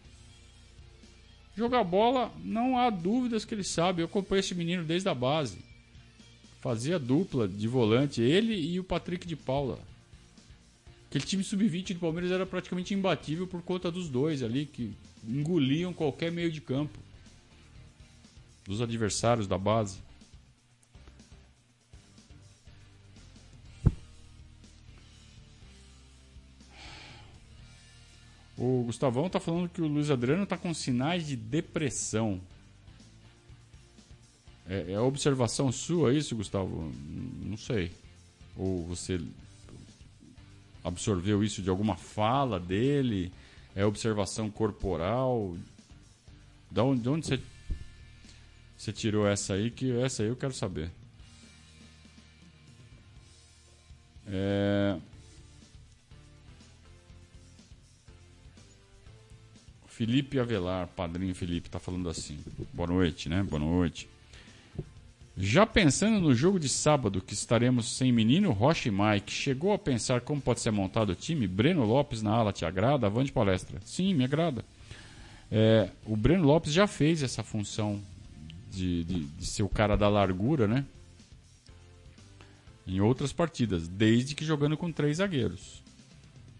[1.56, 4.02] Jogar bola, não há dúvidas que ele sabe.
[4.02, 5.58] Eu acompanho esse menino desde a base.
[6.60, 9.78] Fazia dupla de volante, ele e o Patrick de Paula.
[11.10, 14.94] Aquele time sub-20 do Palmeiras era praticamente imbatível por conta dos dois ali, que
[15.26, 16.96] engoliam qualquer meio de campo
[18.64, 19.98] dos adversários da base.
[28.56, 32.40] O Gustavão tá falando que o Luiz Adriano tá com sinais de depressão.
[34.64, 36.92] É, é observação sua isso, Gustavo?
[37.42, 37.90] Não sei.
[38.56, 39.20] Ou você
[40.84, 43.32] absorveu isso de alguma fala dele?
[43.74, 45.56] É observação corporal?
[46.70, 47.40] De onde, de onde você,
[48.76, 49.70] você tirou essa aí?
[49.70, 50.90] Que essa aí eu quero saber.
[54.26, 54.98] É...
[59.86, 62.38] Felipe Avelar, padrinho Felipe, tá falando assim.
[62.72, 63.42] Boa noite, né?
[63.42, 64.08] Boa noite.
[65.42, 69.78] Já pensando no jogo de sábado, que estaremos sem menino Rocha e Mike, chegou a
[69.78, 71.46] pensar como pode ser montado o time?
[71.46, 73.06] Breno Lopes na ala te agrada?
[73.06, 73.80] Avante palestra.
[73.82, 74.62] Sim, me agrada.
[75.50, 78.02] É, o Breno Lopes já fez essa função
[78.70, 80.84] de, de, de ser o cara da largura, né?
[82.86, 85.82] Em outras partidas, desde que jogando com três zagueiros.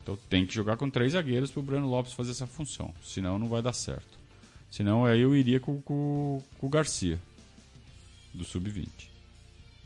[0.03, 2.95] Então tem que jogar com três zagueiros para o Breno Lopes fazer essa função.
[3.05, 4.19] Senão não vai dar certo.
[4.71, 7.19] Senão aí eu iria com, com, com o Garcia
[8.33, 8.89] do sub-20.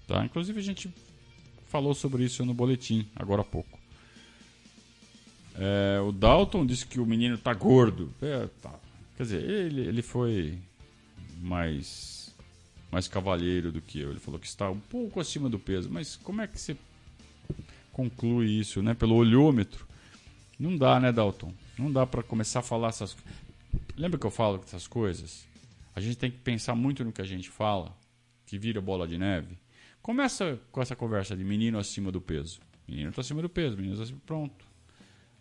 [0.07, 0.25] Tá?
[0.25, 0.93] Inclusive a gente
[1.67, 3.79] falou sobre isso no boletim agora há pouco.
[5.57, 8.13] É, o Dalton disse que o menino tá gordo.
[8.21, 8.75] É, tá.
[9.17, 10.59] Quer dizer, ele, ele foi
[11.41, 12.35] mais,
[12.91, 14.11] mais cavalheiro do que eu.
[14.11, 15.89] Ele falou que está um pouco acima do peso.
[15.91, 16.77] Mas como é que você
[17.93, 18.95] conclui isso, né?
[18.95, 19.87] Pelo olhômetro?
[20.59, 21.53] Não dá, né, Dalton?
[21.79, 23.17] Não dá para começar a falar essas
[23.97, 25.47] Lembra que eu falo essas coisas?
[25.95, 27.95] A gente tem que pensar muito no que a gente fala
[28.55, 29.59] que vira bola de neve.
[30.01, 32.61] Começa com essa conversa de menino acima do peso.
[32.87, 34.21] Menino está acima do peso, menino está acima.
[34.25, 34.65] Pronto.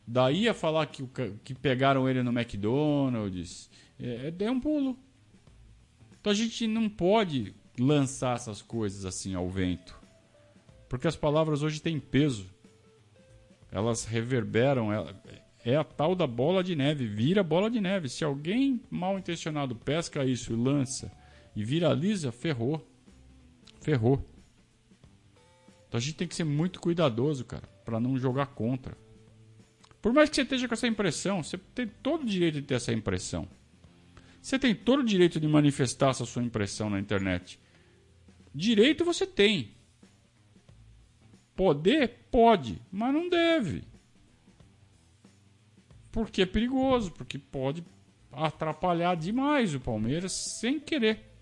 [0.05, 1.07] Daí a falar que,
[1.43, 3.69] que pegaram ele no McDonald's.
[3.99, 4.97] É, é um pulo.
[6.19, 9.95] Então a gente não pode lançar essas coisas assim ao vento.
[10.89, 12.49] Porque as palavras hoje têm peso.
[13.71, 14.89] Elas reverberam.
[15.63, 17.05] É a tal da bola de neve.
[17.05, 18.09] Vira bola de neve.
[18.09, 21.11] Se alguém mal intencionado pesca isso e lança
[21.55, 22.89] e viraliza, ferrou
[23.83, 24.23] ferrou.
[25.87, 28.97] Então a gente tem que ser muito cuidadoso, cara, para não jogar contra.
[30.01, 32.75] Por mais que você esteja com essa impressão, você tem todo o direito de ter
[32.75, 33.47] essa impressão.
[34.41, 37.59] Você tem todo o direito de manifestar essa sua impressão na internet.
[38.53, 39.71] Direito você tem.
[41.55, 42.27] Poder?
[42.29, 43.83] Pode, mas não deve.
[46.11, 47.83] Porque é perigoso, porque pode
[48.31, 51.32] atrapalhar demais o Palmeiras sem querer.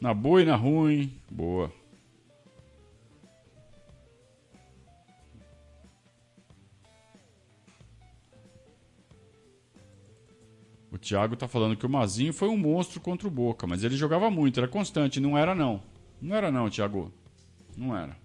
[0.00, 1.72] Na boa e na ruim, boa.
[10.92, 13.96] O Thiago tá falando que o Mazinho foi um monstro contra o Boca, mas ele
[13.96, 15.82] jogava muito, era constante, não era não.
[16.20, 17.12] Não era não, Thiago.
[17.76, 18.16] Não era.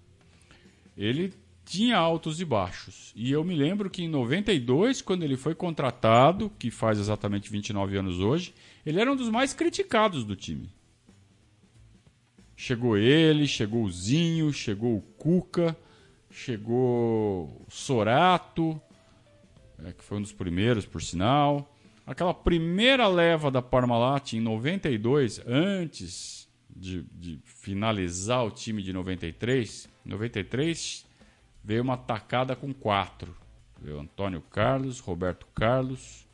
[0.96, 3.12] Ele tinha altos e baixos.
[3.14, 7.96] E eu me lembro que em 92, quando ele foi contratado, que faz exatamente 29
[7.96, 8.54] anos hoje,
[8.84, 10.70] ele era um dos mais criticados do time.
[12.64, 15.76] Chegou ele, chegou o Zinho, chegou o Cuca,
[16.30, 18.80] chegou o Sorato,
[19.84, 21.68] é, que foi um dos primeiros, por sinal
[22.06, 29.88] aquela primeira leva da Parmalat em 92, antes de, de, finalizar o time de 93,
[30.06, 31.04] em 93
[31.64, 33.36] veio uma tacada com quatro.
[33.80, 36.28] Veio Antônio Carlos, Roberto Carlos,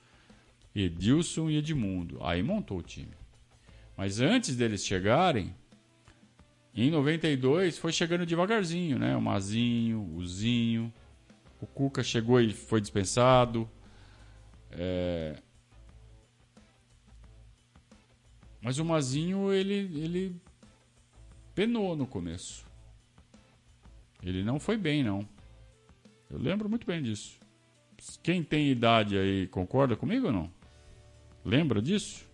[0.74, 2.18] Edilson e Edmundo.
[2.22, 3.16] Aí montou o time.
[3.96, 5.54] Mas antes deles chegarem,
[6.74, 9.16] em 92 foi chegando devagarzinho, né?
[9.16, 10.92] O Mazinho, o Zinho,
[11.60, 13.68] o Cuca chegou e foi dispensado.
[14.70, 15.36] É,
[18.60, 20.36] Mas o Mazinho, ele, ele
[21.54, 22.66] penou no começo.
[24.22, 25.26] Ele não foi bem, não.
[26.28, 27.38] Eu lembro muito bem disso.
[28.22, 30.52] Quem tem idade aí concorda comigo ou não?
[31.44, 32.27] Lembra disso?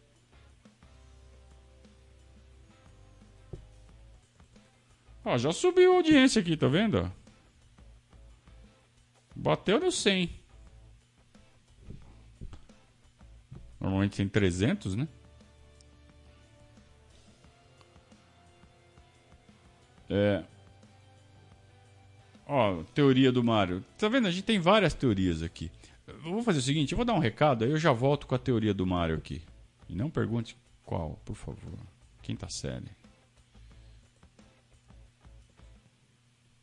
[5.25, 7.11] Ó, já subiu a audiência aqui, tá vendo?
[9.35, 10.31] Bateu no 100.
[13.81, 15.09] Normalmente tem 300, né?
[20.09, 20.45] É.
[22.47, 23.85] Ó, teoria do Mario.
[23.99, 24.29] Tá vendo?
[24.29, 25.71] A gente tem várias teorias aqui.
[26.07, 28.35] Eu vou fazer o seguinte, eu vou dar um recado, aí eu já volto com
[28.35, 29.43] a teoria do Mario aqui.
[29.89, 31.79] E não pergunte qual, por favor.
[32.23, 32.91] Quinta série.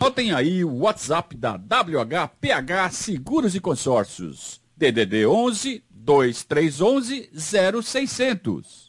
[0.00, 4.60] Notem aí o WhatsApp da WHPH Seguros e Consórcios.
[4.76, 7.30] DDD 11 2311
[7.82, 8.88] 0600.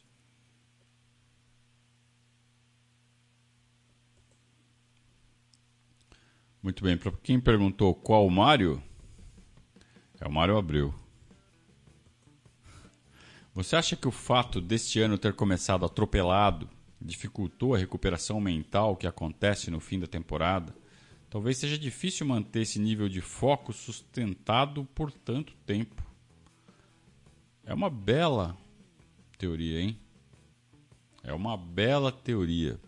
[6.61, 8.83] Muito bem, para quem perguntou qual o Mário,
[10.19, 10.93] é o Mário Abreu.
[13.53, 16.69] Você acha que o fato deste ano ter começado atropelado
[17.01, 20.78] dificultou a recuperação mental que acontece no fim da temporada?
[21.29, 26.03] Talvez seja difícil manter esse nível de foco sustentado por tanto tempo.
[27.63, 28.57] É uma bela
[29.37, 29.99] teoria, hein?
[31.23, 32.79] É uma bela teoria.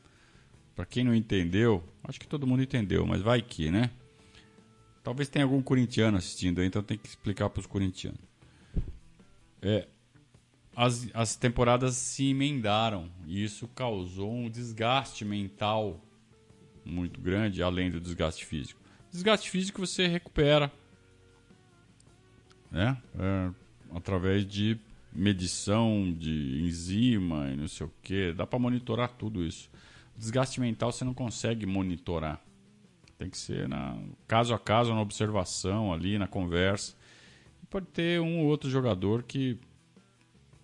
[0.75, 3.91] Para quem não entendeu, acho que todo mundo entendeu, mas vai que, né?
[5.03, 8.19] Talvez tenha algum corintiano assistindo aí, então tem que explicar para os corintianos.
[9.61, 9.87] É,
[10.75, 15.99] as, as temporadas se emendaram e isso causou um desgaste mental
[16.85, 18.79] muito grande, além do desgaste físico.
[19.11, 20.71] Desgaste físico você recupera,
[22.71, 22.97] né?
[23.19, 23.49] É,
[23.95, 24.77] através de
[25.13, 29.69] medição de enzima e não sei o que, dá para monitorar tudo isso
[30.21, 32.39] desgaste mental você não consegue monitorar.
[33.17, 33.97] Tem que ser na,
[34.27, 36.95] caso a caso, na observação ali, na conversa.
[37.69, 39.57] Pode ter um ou outro jogador que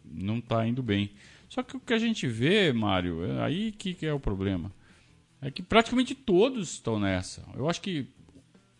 [0.06, 1.12] não está indo bem.
[1.50, 4.72] Só que o que a gente vê, Mário, é aí que, que é o problema.
[5.42, 7.44] É que praticamente todos estão nessa.
[7.56, 8.08] Eu acho que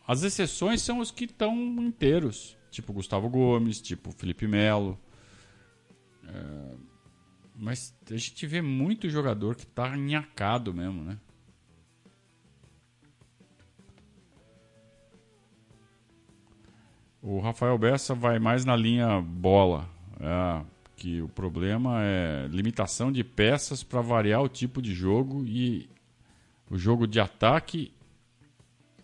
[0.08, 2.58] as exceções são os que estão inteiros.
[2.72, 5.00] Tipo Gustavo Gomes, tipo Felipe Melo.
[6.26, 6.76] É,
[7.56, 11.18] mas a gente vê muito jogador que tá nhacado mesmo, né?
[17.22, 19.90] O Rafael Bessa vai mais na linha bola.
[20.20, 25.90] É, que o problema é limitação de peças para variar o tipo de jogo e
[26.70, 27.94] o jogo de ataque.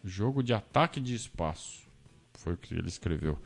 [0.04, 1.88] Jogo de ataque de espaço.
[2.34, 3.40] Foi o que ele escreveu.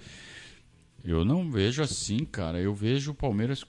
[1.03, 2.59] Eu não vejo assim, cara.
[2.59, 3.63] Eu vejo o Palmeiras.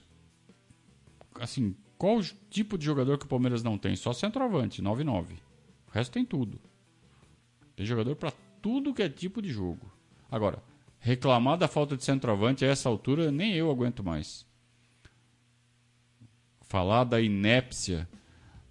[1.35, 2.19] Assim, qual
[2.49, 3.95] tipo de jogador que o Palmeiras não tem?
[3.95, 5.33] Só centroavante, 9-9.
[5.87, 6.59] O resto tem tudo.
[7.75, 8.31] Tem jogador para
[8.61, 9.91] tudo que é tipo de jogo.
[10.31, 10.61] Agora,
[10.99, 14.45] reclamar da falta de centroavante a essa altura, nem eu aguento mais.
[16.61, 18.07] Falar da inépcia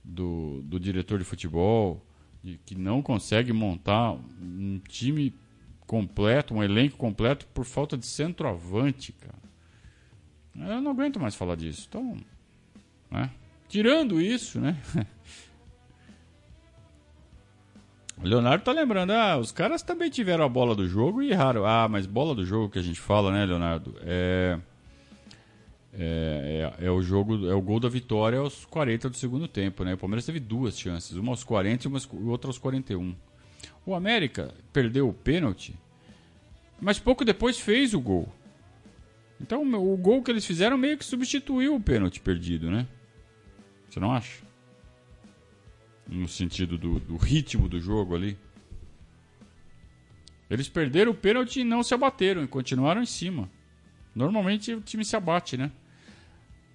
[0.09, 2.03] do, do diretor de futebol,
[2.43, 5.35] de que não consegue montar um time
[5.87, 9.39] completo, um elenco completo por falta de centroavante, cara.
[10.75, 11.87] Eu não aguento mais falar disso.
[11.89, 12.17] Então,
[13.11, 13.31] né?
[13.69, 14.81] Tirando isso, né?
[18.17, 21.65] O Leonardo tá lembrando, ah, os caras também tiveram a bola do jogo e erraram.
[21.67, 23.95] Ah, mas bola do jogo que a gente fala, né, Leonardo?
[24.01, 24.59] É,
[25.93, 29.85] é, é, é, o jogo, é o gol da vitória aos 40 do segundo tempo,
[29.85, 29.95] né?
[29.95, 33.15] O Palmeiras teve duas chances, uma aos 40 e uma, outra aos 41.
[33.87, 35.75] O América perdeu o pênalti,
[36.81, 38.33] mas pouco depois fez o gol.
[39.41, 42.87] Então o gol que eles fizeram meio que substituiu o pênalti perdido, né?
[43.89, 44.49] Você não acha?
[46.09, 48.39] no sentido do, do ritmo do jogo ali.
[50.49, 53.51] Eles perderam o pênalti e não se abateram, e continuaram em cima.
[54.19, 55.71] Normalmente o time se abate, né?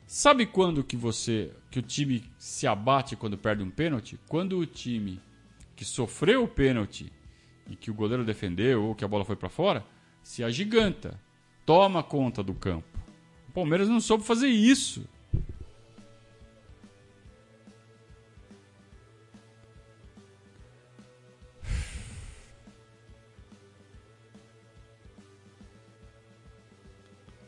[0.08, 4.18] Sabe quando que você que o time se abate quando perde um pênalti?
[4.30, 5.20] Quando o time
[5.76, 7.12] que sofreu o pênalti
[7.70, 9.86] e que o goleiro defendeu ou que a bola foi para fora
[10.24, 11.20] se agiganta,
[11.66, 12.88] toma conta do campo.
[13.50, 15.06] O Palmeiras não soube fazer isso.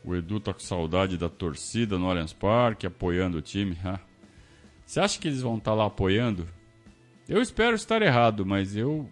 [0.06, 3.76] O Edu tá com saudade da torcida no Allianz Parque, apoiando o time.
[4.86, 6.46] Você acha que eles vão estar tá lá apoiando?
[7.28, 9.10] Eu espero estar errado, mas eu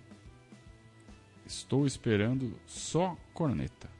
[1.44, 3.90] estou esperando só corneta.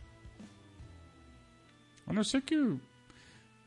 [2.07, 2.81] A não ser que o,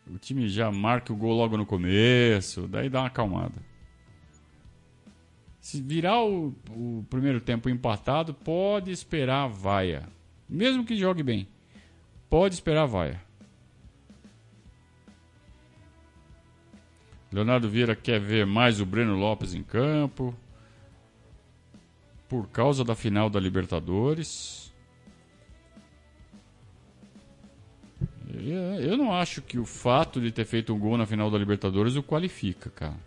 [0.09, 3.61] o time já marque o gol logo no começo, daí dá uma acalmada.
[5.59, 10.07] Se virar o, o primeiro tempo empatado, pode esperar a vaia.
[10.47, 11.45] Mesmo que jogue bem.
[12.29, 13.21] Pode esperar a vaia.
[17.31, 20.35] Leonardo Vieira quer ver mais o Breno Lopes em campo.
[22.27, 24.73] Por causa da final da Libertadores.
[28.29, 31.95] Eu não acho que o fato de ter feito um gol na final da Libertadores
[31.95, 32.97] o qualifica, cara.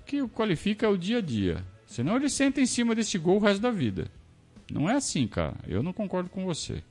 [0.00, 1.64] O que o qualifica é o dia a dia.
[1.86, 4.10] Senão ele senta em cima desse gol o resto da vida.
[4.70, 5.56] Não é assim, cara.
[5.66, 6.82] Eu não concordo com você.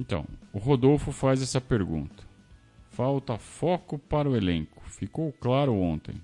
[0.00, 2.24] Então, o Rodolfo faz essa pergunta.
[2.88, 4.82] Falta foco para o elenco.
[4.86, 6.14] Ficou claro ontem.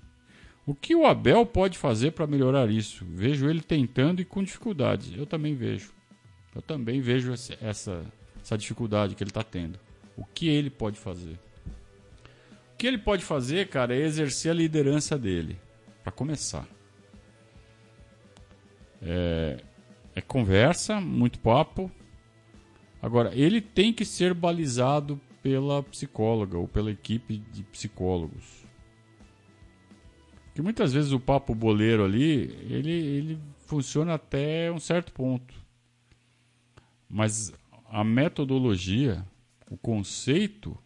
[0.65, 3.05] O que o Abel pode fazer para melhorar isso?
[3.05, 5.15] Vejo ele tentando e com dificuldades.
[5.15, 5.93] Eu também vejo.
[6.55, 8.03] Eu também vejo essa,
[8.41, 9.79] essa dificuldade que ele está tendo.
[10.17, 11.37] O que ele pode fazer?
[12.73, 15.55] O que ele pode fazer, cara, é exercer a liderança dele.
[16.01, 16.67] Para começar.
[19.03, 19.61] É,
[20.15, 21.91] é conversa, muito papo,
[23.01, 28.65] Agora, ele tem que ser balizado pela psicóloga ou pela equipe de psicólogos.
[30.47, 35.53] Porque muitas vezes o papo boleiro ali, ele, ele funciona até um certo ponto.
[37.07, 37.53] Mas
[37.89, 39.25] a metodologia,
[39.69, 40.77] o conceito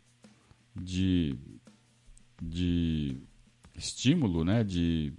[0.76, 1.38] de,
[2.42, 3.18] de
[3.76, 5.14] estímulo, né, de,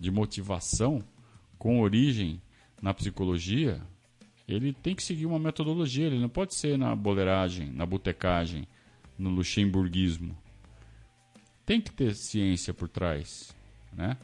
[0.00, 1.04] de motivação
[1.58, 2.40] com origem
[2.80, 3.82] na psicologia,
[4.48, 8.66] ele tem que seguir uma metodologia, ele não pode ser na boleiragem, na botecagem,
[9.18, 10.36] no luxemburguismo.
[11.66, 13.54] Tem que ter ciência por trás,
[13.92, 14.16] né?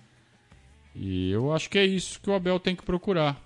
[0.95, 3.39] E eu acho que é isso que o Abel tem que procurar.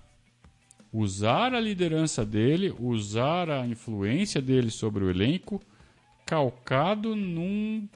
[0.93, 5.61] Usar a liderança dele, usar a influência dele sobre o elenco,
[6.25, 7.89] calcado num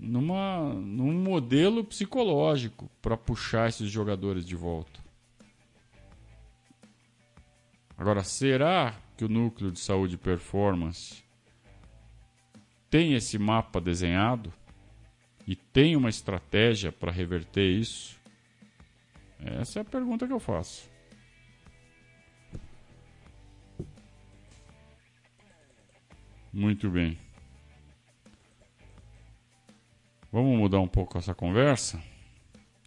[0.00, 4.99] numa, num modelo psicológico para puxar esses jogadores de volta.
[8.00, 11.22] Agora, será que o núcleo de saúde e performance
[12.88, 14.50] tem esse mapa desenhado
[15.46, 18.18] e tem uma estratégia para reverter isso?
[19.38, 20.90] Essa é a pergunta que eu faço.
[26.50, 27.18] Muito bem.
[30.32, 32.02] Vamos mudar um pouco essa conversa?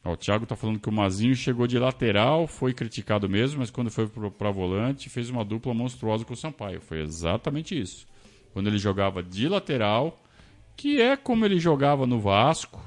[0.03, 3.71] Ó, o Thiago tá falando que o Mazinho chegou de lateral, foi criticado mesmo, mas
[3.71, 6.81] quando foi para volante fez uma dupla monstruosa com o Sampaio.
[6.81, 8.05] Foi exatamente isso.
[8.51, 10.21] Quando ele jogava de lateral,
[10.75, 12.83] que é como ele jogava no Vasco.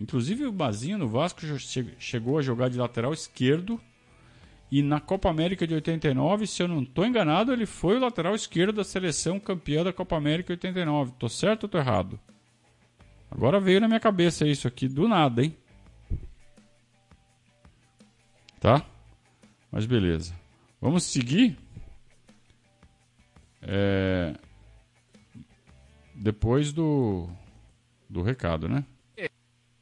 [0.00, 1.40] Inclusive o Mazinho no Vasco
[1.98, 3.80] chegou a jogar de lateral esquerdo.
[4.70, 8.36] E na Copa América de 89, se eu não estou enganado, ele foi o lateral
[8.36, 11.12] esquerdo da seleção campeã da Copa América 89.
[11.18, 12.20] Tô certo ou tô errado?
[13.30, 15.56] Agora veio na minha cabeça isso aqui do nada, hein?
[18.58, 18.84] Tá?
[19.70, 20.34] Mas beleza.
[20.80, 21.56] Vamos seguir?
[23.62, 24.34] É...
[26.14, 27.28] Depois do,
[28.08, 28.84] do recado, né?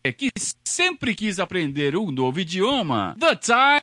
[0.05, 0.31] É que
[0.65, 3.17] sempre quis aprender um novo idioma.
[3.19, 3.78] The time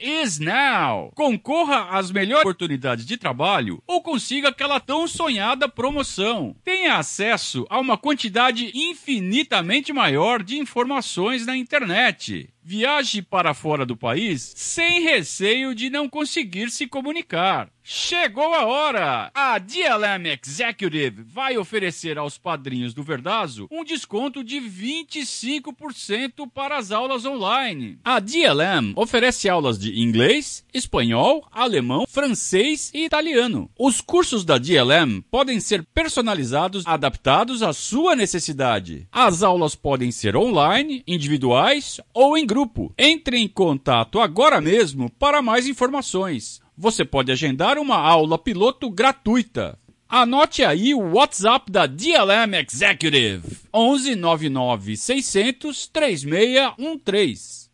[0.00, 1.10] is now.
[1.14, 6.54] Concorra às melhores oportunidades de trabalho ou consiga aquela tão sonhada promoção.
[6.64, 12.48] Tenha acesso a uma quantidade infinitamente maior de informações na internet.
[12.66, 17.68] Viaje para fora do país sem receio de não conseguir se comunicar.
[17.86, 19.30] Chegou a hora!
[19.34, 26.90] A DLM Executive vai oferecer aos padrinhos do Verdazo um desconto de 25% para as
[26.90, 27.98] aulas online.
[28.02, 33.68] A DLM oferece aulas de inglês, espanhol, alemão, francês e italiano.
[33.78, 39.06] Os cursos da DLM podem ser personalizados, adaptados à sua necessidade.
[39.12, 42.94] As aulas podem ser online, individuais ou em grupo.
[42.96, 46.62] Entre em contato agora mesmo para mais informações.
[46.78, 49.76] Você pode agendar uma aula piloto gratuita.
[50.08, 57.64] Anote aí o WhatsApp da DLM Executive: 11 99 600 3613.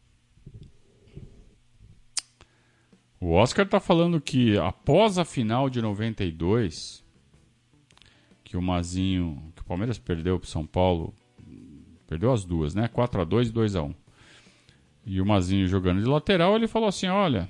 [3.21, 7.05] O Oscar tá falando que após a final de 92,
[8.43, 11.13] que o Mazinho, que o Palmeiras perdeu para São Paulo,
[12.07, 12.89] perdeu as duas, né?
[12.89, 13.95] 4 a 2 e 2 a 1.
[15.05, 17.49] E o Mazinho jogando de lateral, ele falou assim: Olha,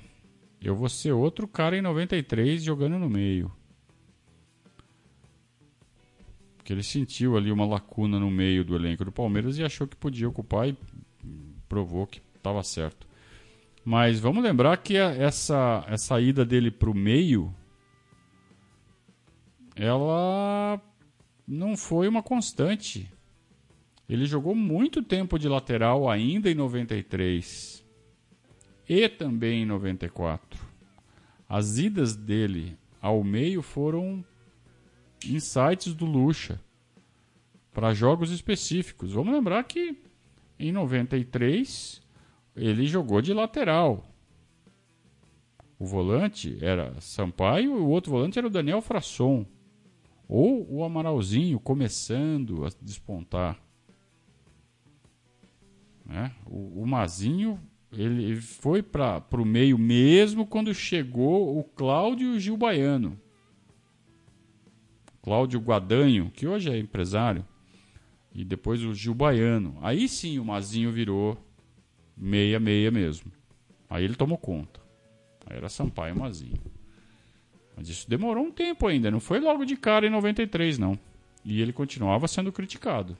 [0.61, 3.51] eu vou ser outro cara em 93 jogando no meio.
[6.57, 9.95] Porque ele sentiu ali uma lacuna no meio do elenco do Palmeiras e achou que
[9.95, 10.77] podia ocupar e
[11.67, 13.07] provou que estava certo.
[13.83, 17.53] Mas vamos lembrar que essa, essa ida dele para o meio
[19.75, 20.79] ela
[21.47, 23.11] não foi uma constante.
[24.11, 27.81] Ele jogou muito tempo de lateral ainda em 93
[28.89, 30.59] e também em 94.
[31.47, 34.21] As idas dele ao meio foram
[35.25, 36.59] insights do Lucha
[37.71, 39.13] para jogos específicos.
[39.13, 39.97] Vamos lembrar que
[40.59, 42.01] em 93
[42.53, 44.03] ele jogou de lateral.
[45.79, 49.45] O volante era Sampaio e o outro volante era o Daniel Frasson.
[50.27, 53.70] Ou o Amaralzinho começando a despontar.
[56.11, 56.31] Né?
[56.45, 57.59] O, o Mazinho
[57.91, 63.19] ele foi para o meio mesmo quando chegou o Cláudio Gil Baiano.
[65.21, 67.45] Cláudio Guadanho, que hoje é empresário,
[68.33, 69.77] e depois o Gil Baiano.
[69.81, 71.37] Aí sim o Mazinho virou
[72.17, 73.31] meia-meia mesmo.
[73.89, 74.79] Aí ele tomou conta.
[75.45, 76.59] Aí era Sampaio Mazinho.
[77.75, 80.97] Mas isso demorou um tempo ainda, não foi logo de cara em 93, não.
[81.43, 83.17] E ele continuava sendo criticado.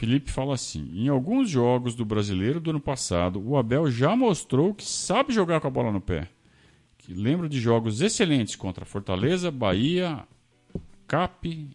[0.00, 4.72] Felipe fala assim: em alguns jogos do brasileiro do ano passado, o Abel já mostrou
[4.72, 6.26] que sabe jogar com a bola no pé.
[6.96, 10.26] Que lembro de jogos excelentes contra Fortaleza, Bahia,
[11.06, 11.70] Cap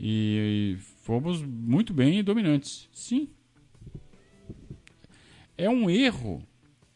[0.00, 2.88] e fomos muito bem dominantes.
[2.94, 3.28] Sim.
[5.54, 6.42] É um erro,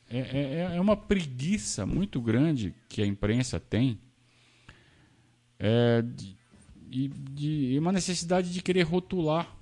[0.09, 4.01] é, é, é uma preguiça muito grande que a imprensa tem
[5.59, 6.03] é,
[6.89, 9.61] de uma necessidade de querer rotular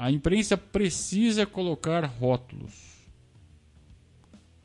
[0.00, 2.72] a imprensa precisa colocar rótulos.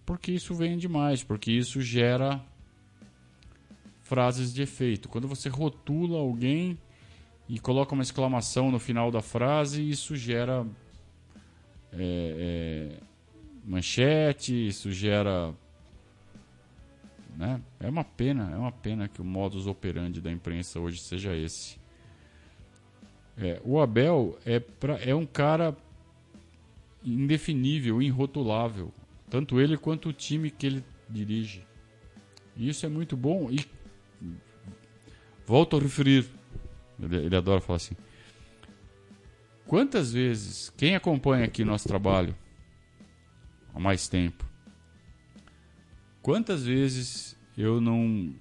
[0.06, 2.42] Porque isso vende mais, porque isso gera
[4.02, 5.10] frases de efeito.
[5.10, 6.78] Quando você rotula alguém
[7.50, 10.66] e coloca uma exclamação no final da frase, isso gera
[11.92, 13.00] é, é,
[13.66, 15.54] manchete, isso gera.
[17.36, 17.60] Né?
[17.82, 21.76] É uma pena, é uma pena que o modus operandi da imprensa hoje seja esse.
[23.38, 25.76] É, o Abel é, pra, é um cara
[27.04, 28.94] indefinível, irrotulável.
[29.30, 31.66] Tanto ele quanto o time que ele dirige.
[32.56, 33.50] E isso é muito bom.
[33.52, 33.66] E
[35.46, 36.26] volto a referir,
[37.00, 37.96] ele, ele adora falar assim.
[39.68, 42.36] Quantas vezes, quem acompanha aqui nosso trabalho
[43.74, 44.46] há mais tempo,
[46.22, 48.34] quantas vezes eu não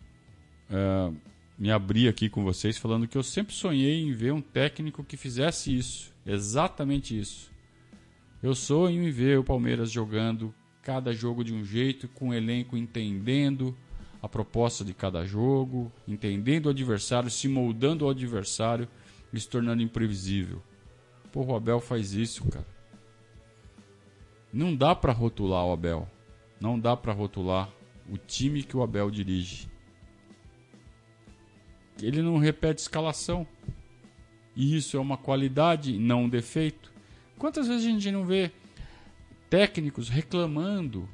[0.70, 1.12] é,
[1.58, 5.16] me abrir aqui com vocês falando que eu sempre sonhei em ver um técnico que
[5.16, 7.50] fizesse isso, exatamente isso.
[8.42, 12.76] Eu sonho em ver o Palmeiras jogando cada jogo de um jeito, com o elenco
[12.76, 13.74] entendendo
[14.20, 18.88] a proposta de cada jogo, entendendo o adversário, se moldando ao adversário
[19.32, 20.62] e se tornando imprevisível.
[21.32, 22.66] Porra, o Abel faz isso, cara.
[24.52, 26.08] Não dá para rotular o Abel.
[26.60, 27.68] Não dá para rotular
[28.08, 29.68] o time que o Abel dirige.
[32.00, 33.46] Ele não repete escalação.
[34.56, 36.92] E isso é uma qualidade, não um defeito.
[37.38, 38.52] Quantas vezes a gente não vê
[39.50, 41.08] técnicos reclamando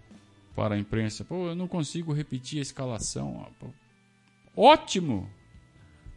[0.54, 3.46] para a imprensa: pô, eu não consigo repetir a escalação.
[3.62, 3.66] Ah,
[4.56, 5.28] Ótimo!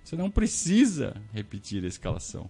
[0.03, 2.49] Você não precisa repetir a escalação.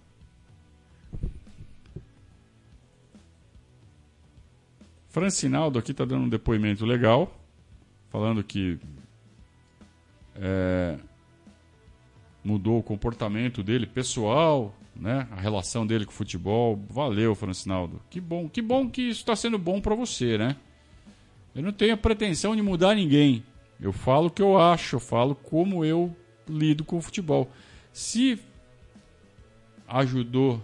[5.08, 7.40] Francinaldo aqui está dando um depoimento legal,
[8.10, 8.80] falando que
[10.34, 10.98] é,
[12.44, 15.26] mudou o comportamento dele pessoal, né?
[15.32, 16.78] A relação dele com o futebol.
[16.90, 18.00] Valeu, Francinaldo.
[18.10, 20.56] Que bom, que bom que isso está sendo bom para você, né?
[21.54, 23.42] Eu não tenho a pretensão de mudar ninguém.
[23.80, 26.14] Eu falo o que eu acho, eu falo como eu
[26.48, 27.50] lido com o futebol.
[27.92, 28.38] Se
[29.86, 30.60] ajudou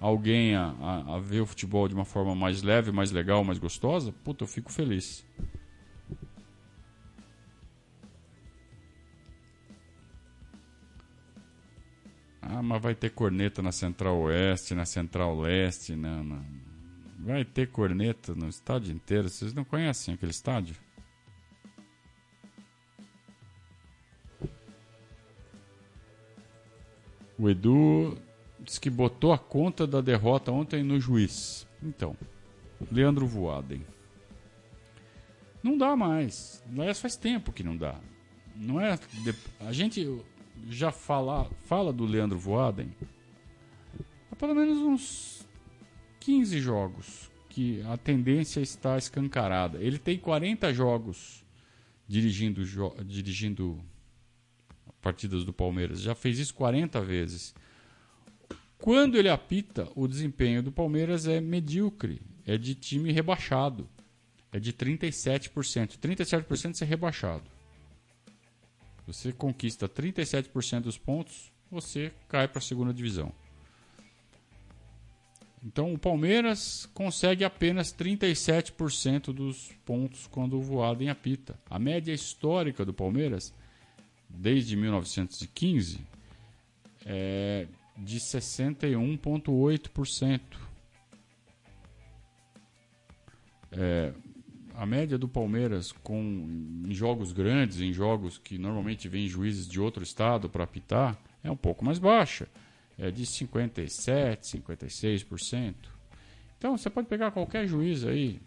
[0.00, 3.58] alguém a, a, a, ver o futebol de uma forma mais leve, mais legal, mais
[3.58, 5.24] gostosa, puta, eu fico feliz.
[12.50, 16.42] Ah, mas vai ter corneta na Central Oeste, na Central Leste, na, na...
[17.18, 19.28] vai ter corneta no estádio inteiro.
[19.28, 20.74] Vocês não conhecem aquele estádio?
[27.38, 28.16] O Edu
[28.60, 31.68] disse que botou a conta da derrota ontem no juiz.
[31.82, 32.16] Então,
[32.90, 33.84] Leandro Voaden.
[35.62, 36.64] Não dá mais.
[36.72, 38.00] Aliás, faz tempo que não dá.
[38.56, 38.98] Não é.
[39.60, 40.24] A gente
[40.68, 42.90] já fala, fala do Leandro Voaden
[44.30, 45.46] há pelo menos uns
[46.20, 49.82] 15 jogos que a tendência está escancarada.
[49.82, 51.44] Ele tem 40 jogos
[52.06, 52.62] dirigindo,
[53.04, 53.78] dirigindo
[55.00, 56.00] partidas do Palmeiras.
[56.00, 57.54] Já fez isso 40 vezes.
[58.78, 63.88] Quando ele apita, o desempenho do Palmeiras é medíocre, é de time rebaixado.
[64.52, 65.98] É de 37%.
[65.98, 67.57] 37% ser rebaixado.
[69.08, 73.32] Você conquista 37% dos pontos, você cai para a segunda divisão.
[75.64, 81.58] Então o Palmeiras consegue apenas 37% dos pontos quando o Voaden apita.
[81.70, 83.54] A média histórica do Palmeiras,
[84.28, 86.06] desde 1915,
[87.06, 90.40] é de 61,8%.
[93.72, 94.12] É,
[94.78, 96.14] a média do Palmeiras com
[96.86, 101.50] em jogos grandes, em jogos que normalmente vêm juízes de outro estado para apitar, é
[101.50, 102.48] um pouco mais baixa.
[102.96, 105.74] É de 57, 56%.
[106.56, 108.40] Então você pode pegar qualquer juiz aí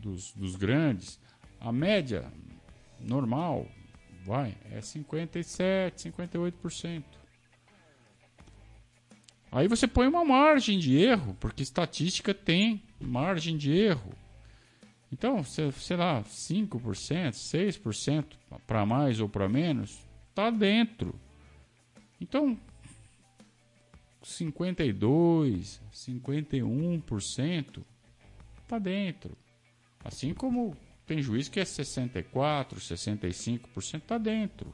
[0.00, 1.20] dos, dos grandes,
[1.60, 2.24] a média
[3.00, 3.64] normal
[4.24, 7.04] vai é 57, 58%.
[9.52, 14.21] Aí você põe uma margem de erro, porque estatística tem margem de erro.
[15.12, 18.24] Então, sei lá, 5%, 6%
[18.66, 20.00] para mais ou para menos,
[20.30, 21.14] está dentro.
[22.18, 22.58] Então,
[24.22, 27.84] 52, 51%
[28.62, 29.36] está dentro.
[30.02, 30.74] Assim como
[31.06, 34.72] tem juiz que é 64, 65% está dentro.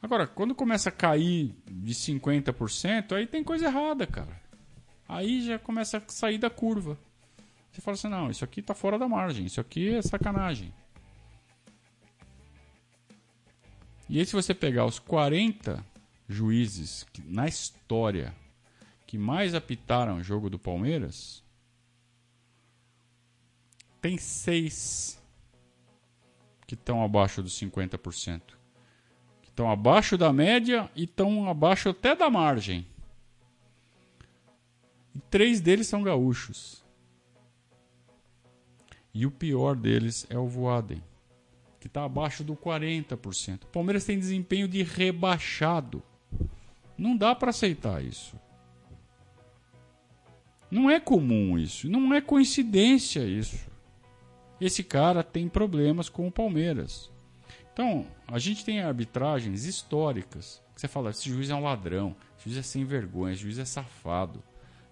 [0.00, 4.40] Agora, quando começa a cair de 50%, aí tem coisa errada, cara.
[5.06, 6.98] Aí já começa a sair da curva.
[7.78, 10.74] Você fala assim: não, isso aqui está fora da margem, isso aqui é sacanagem.
[14.08, 15.84] E aí, se você pegar os 40
[16.28, 18.34] juízes que, na história
[19.06, 21.40] que mais apitaram o jogo do Palmeiras,
[24.00, 25.22] tem seis
[26.66, 28.40] que estão abaixo dos 50%.
[29.40, 32.84] Que estão abaixo da média e estão abaixo até da margem.
[35.14, 36.87] E três deles são gaúchos.
[39.18, 41.02] E o pior deles é o Voaden,
[41.80, 43.64] que está abaixo do 40%.
[43.64, 46.00] O Palmeiras tem desempenho de rebaixado.
[46.96, 48.36] Não dá para aceitar isso.
[50.70, 53.68] Não é comum isso, não é coincidência isso.
[54.60, 57.10] Esse cara tem problemas com o Palmeiras.
[57.72, 60.62] Então, a gente tem arbitragens históricas.
[60.76, 63.58] Que você fala, esse juiz é um ladrão, esse juiz é sem vergonha, esse juiz
[63.58, 64.40] é safado.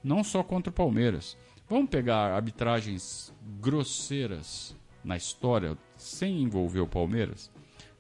[0.03, 1.37] Não só contra o Palmeiras.
[1.69, 7.51] Vamos pegar arbitragens grosseiras na história, sem envolver o Palmeiras.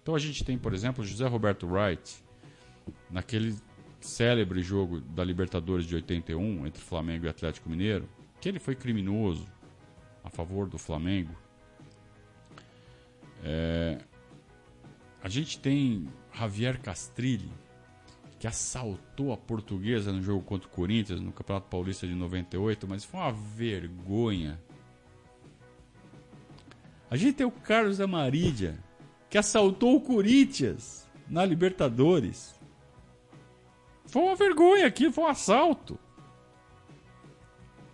[0.00, 2.24] Então a gente tem, por exemplo, José Roberto Wright,
[3.10, 3.56] naquele
[4.00, 8.08] célebre jogo da Libertadores de 81 entre Flamengo e Atlético Mineiro,
[8.40, 9.48] que ele foi criminoso
[10.22, 11.34] a favor do Flamengo.
[13.42, 13.98] É,
[15.20, 17.50] a gente tem Javier Castrilli,
[18.38, 23.04] que assaltou a portuguesa no jogo contra o Corinthians, no Campeonato Paulista de 98, mas
[23.04, 24.60] foi uma vergonha.
[27.10, 28.78] A gente tem o Carlos Amarídia,
[29.30, 32.54] que assaltou o Corinthians na Libertadores.
[34.06, 35.98] Foi uma vergonha aqui, foi um assalto.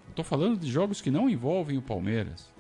[0.08, 2.50] Estou falando de jogos que não envolvem o Palmeiras.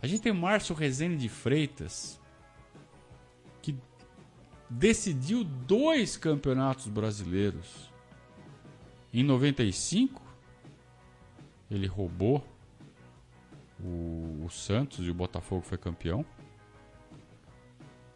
[0.00, 2.18] A gente tem o Márcio Rezende de Freitas,
[4.72, 7.90] decidiu dois campeonatos brasileiros.
[9.12, 10.22] Em 95,
[11.70, 12.44] ele roubou
[13.78, 16.24] o, o Santos e o Botafogo foi campeão.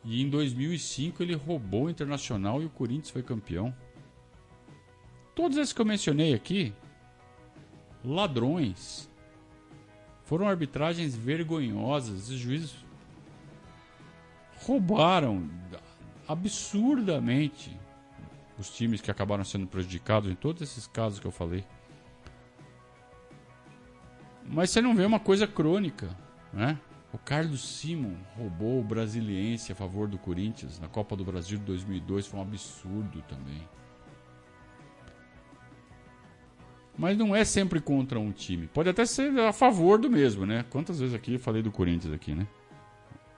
[0.02, 3.74] E em 2005 ele roubou o Internacional e o Corinthians foi campeão.
[5.34, 6.72] Todos esses que eu mencionei aqui,
[8.02, 9.10] ladrões.
[10.24, 12.30] Foram arbitragens vergonhosas.
[12.30, 12.74] Os juízes
[14.64, 15.48] roubaram
[16.28, 17.78] absurdamente
[18.58, 21.64] os times que acabaram sendo prejudicados em todos esses casos que eu falei.
[24.44, 26.08] Mas você não vê uma coisa crônica,
[26.52, 26.78] né?
[27.12, 31.64] O Carlos Simon roubou o Brasiliense a favor do Corinthians na Copa do Brasil de
[31.64, 33.66] 2002, foi um absurdo também.
[36.96, 38.68] Mas não é sempre contra um time.
[38.68, 40.64] Pode até ser a favor do mesmo, né?
[40.70, 42.46] Quantas vezes aqui eu falei do Corinthians aqui, né?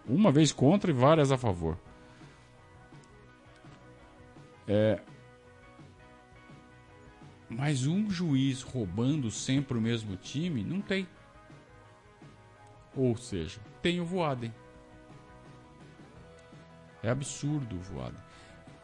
[0.07, 1.77] Uma vez contra e várias a favor.
[4.69, 5.01] É...
[7.49, 11.09] Mas um juiz roubando sempre o mesmo time, não tem.
[12.95, 14.53] Ou seja, tem o Voaden.
[17.03, 18.21] É absurdo o Voaden.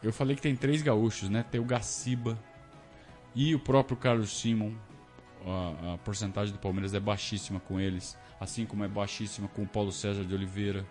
[0.01, 1.45] Eu falei que tem três gaúchos, né?
[1.51, 2.37] Tem o Gaciba,
[3.35, 4.71] e o próprio Carlos Simon,
[5.45, 9.67] a, a porcentagem do Palmeiras é baixíssima com eles, assim como é baixíssima com o
[9.67, 10.85] Paulo César de Oliveira.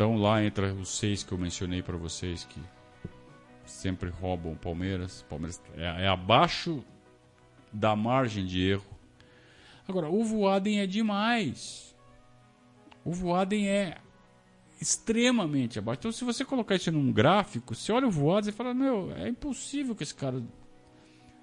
[0.00, 2.58] Então lá entra os seis que eu mencionei para vocês que
[3.66, 5.26] sempre roubam o Palmeiras.
[5.28, 6.82] Palmeiras é, é, abaixo
[7.70, 8.98] da margem de erro.
[9.86, 11.94] Agora, o Voaden é demais.
[13.04, 13.98] O Voaden é
[14.80, 15.98] extremamente abaixo.
[15.98, 19.28] Então, se você colocar isso num gráfico, você olha o voado e fala: Meu, é
[19.28, 20.42] impossível que esse cara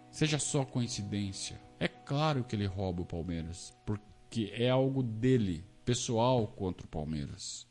[0.09, 1.61] seja só coincidência.
[1.79, 7.67] É claro que ele rouba o Palmeiras, porque é algo dele, pessoal contra o Palmeiras.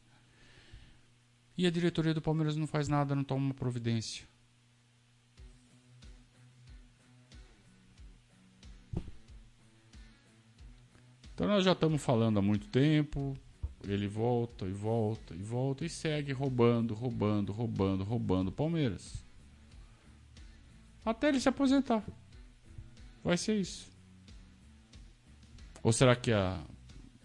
[1.56, 4.26] E a diretoria do Palmeiras não faz nada, não toma uma providência.
[11.34, 13.36] Então nós já estamos falando há muito tempo,
[13.84, 19.22] ele volta e volta e volta e segue roubando, roubando, roubando, roubando Palmeiras.
[21.04, 22.02] Até ele se aposentar.
[23.22, 23.86] Vai ser isso.
[25.82, 26.60] Ou será que a,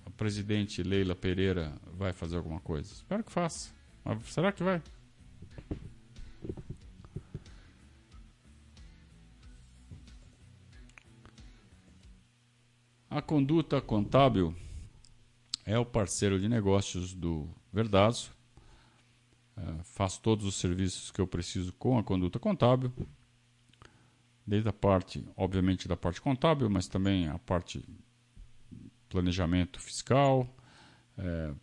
[0.05, 2.93] a presidente Leila Pereira vai fazer alguma coisa?
[2.93, 3.71] Espero que faça.
[4.03, 4.81] Mas será que vai?
[13.09, 14.55] A conduta contábil
[15.65, 18.31] é o parceiro de negócios do Verdazo.
[19.57, 22.91] É, faço todos os serviços que eu preciso com a conduta contábil,
[24.47, 27.83] desde a parte, obviamente, da parte contábil, mas também a parte
[29.09, 30.47] planejamento fiscal.
[31.17, 31.53] É,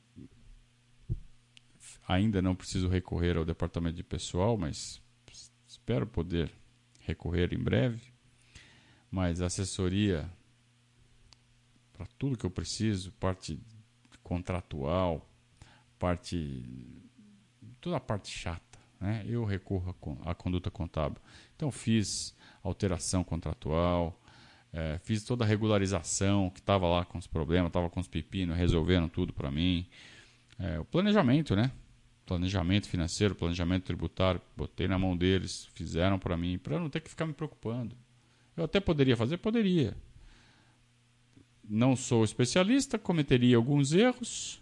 [2.08, 5.00] ainda não preciso recorrer ao departamento de pessoal, mas
[5.66, 6.50] espero poder
[7.00, 8.00] recorrer em breve.
[9.10, 10.28] Mas assessoria
[11.92, 13.60] para tudo que eu preciso, parte
[14.22, 15.28] contratual,
[15.98, 16.64] parte
[17.80, 19.24] toda a parte chata, né?
[19.26, 19.94] Eu recorro
[20.24, 21.20] à conduta contábil.
[21.56, 24.18] Então fiz alteração contratual,
[24.72, 28.56] é, fiz toda a regularização que estava lá com os problemas, estava com os pepinos,
[28.56, 29.86] resolvendo tudo para mim.
[30.58, 31.70] É, o planejamento, né?
[32.28, 37.08] Planejamento financeiro, planejamento tributário, botei na mão deles, fizeram para mim, para não ter que
[37.08, 37.96] ficar me preocupando.
[38.54, 39.96] Eu até poderia fazer, poderia,
[41.66, 44.60] não sou especialista, cometeria alguns erros,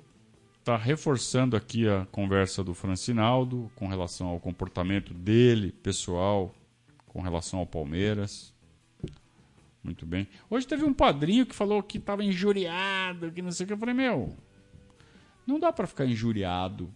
[0.60, 6.54] está reforçando aqui a conversa do Francinaldo com relação ao comportamento dele, pessoal,
[7.08, 8.54] com relação ao Palmeiras.
[9.82, 10.28] Muito bem.
[10.50, 13.74] Hoje teve um padrinho que falou que estava injuriado, que não sei o que.
[13.74, 14.36] Eu falei, meu,
[15.46, 16.94] não dá para ficar injuriado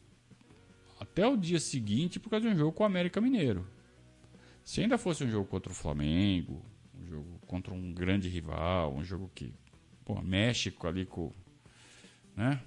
[0.99, 3.65] até o dia seguinte por causa de um jogo com o América Mineiro.
[4.63, 9.03] Se ainda fosse um jogo contra o Flamengo, um jogo contra um grande rival, um
[9.03, 9.53] jogo que,
[10.05, 11.31] pô, México ali com,
[12.35, 12.61] né?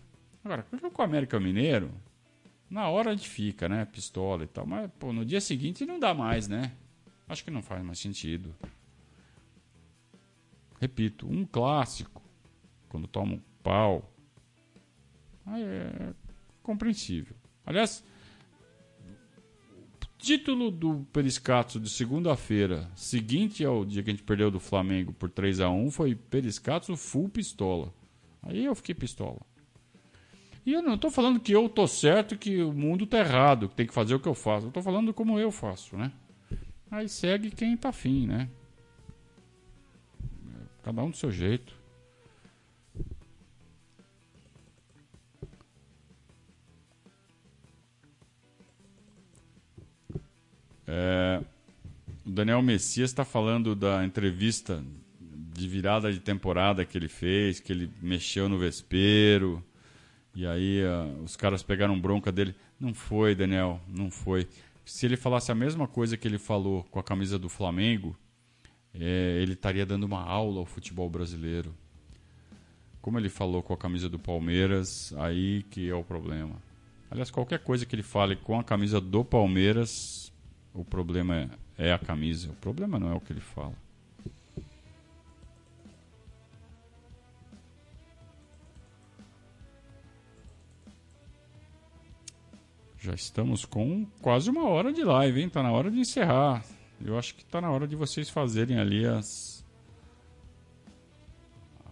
[0.45, 1.93] Agora, com o América Mineiro,
[2.69, 3.85] na hora a gente fica, né?
[3.85, 4.67] Pistola e tal.
[4.67, 6.73] Mas, pô, no dia seguinte não dá mais, né?
[7.29, 8.55] Acho que não faz mais sentido.
[10.81, 12.21] Repito, um clássico,
[12.89, 14.12] quando toma um pau,
[15.47, 16.13] é
[16.63, 17.37] compreensível.
[17.65, 18.05] Aliás,
[19.01, 25.13] o título do Periscato de segunda-feira, seguinte ao dia que a gente perdeu do Flamengo
[25.13, 27.93] por 3 a 1 foi Periscato full pistola.
[28.43, 29.41] Aí eu fiquei pistola.
[30.65, 33.75] E eu não estou falando que eu tô certo que o mundo tá errado, que
[33.75, 34.67] tem que fazer o que eu faço.
[34.67, 36.13] Eu estou falando como eu faço, né?
[36.91, 38.49] Aí segue quem tá afim, né?
[40.83, 41.82] Cada um do seu jeito.
[50.95, 51.41] É,
[52.27, 54.85] o Daniel Messias está falando da entrevista
[55.55, 59.65] de virada de temporada que ele fez, que ele mexeu no vespeiro
[60.35, 62.55] e aí uh, os caras pegaram bronca dele.
[62.79, 64.47] Não foi, Daniel, não foi.
[64.85, 68.17] Se ele falasse a mesma coisa que ele falou com a camisa do Flamengo,
[68.95, 71.75] é, ele estaria dando uma aula ao futebol brasileiro.
[73.01, 76.55] Como ele falou com a camisa do Palmeiras, aí que é o problema.
[77.11, 80.22] Aliás, qualquer coisa que ele fale com a camisa do Palmeiras,
[80.75, 82.51] o problema é, é a camisa.
[82.51, 83.75] O problema não é o que ele fala.
[92.99, 95.49] Já estamos com quase uma hora de live, hein?
[95.49, 96.65] Tá na hora de encerrar.
[97.05, 99.67] Eu acho que tá na hora de vocês fazerem ali as,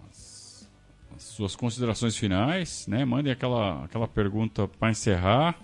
[0.08, 0.70] as,
[1.16, 3.04] as suas considerações finais, né?
[3.04, 5.58] Mandem aquela, aquela pergunta para encerrar,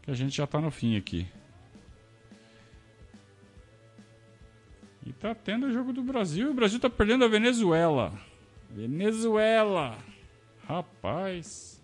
[0.00, 1.26] que a gente já tá no fim aqui.
[5.08, 6.50] E tá tendo o jogo do Brasil.
[6.50, 8.12] O Brasil tá perdendo a Venezuela.
[8.68, 9.96] Venezuela.
[10.66, 11.82] Rapaz.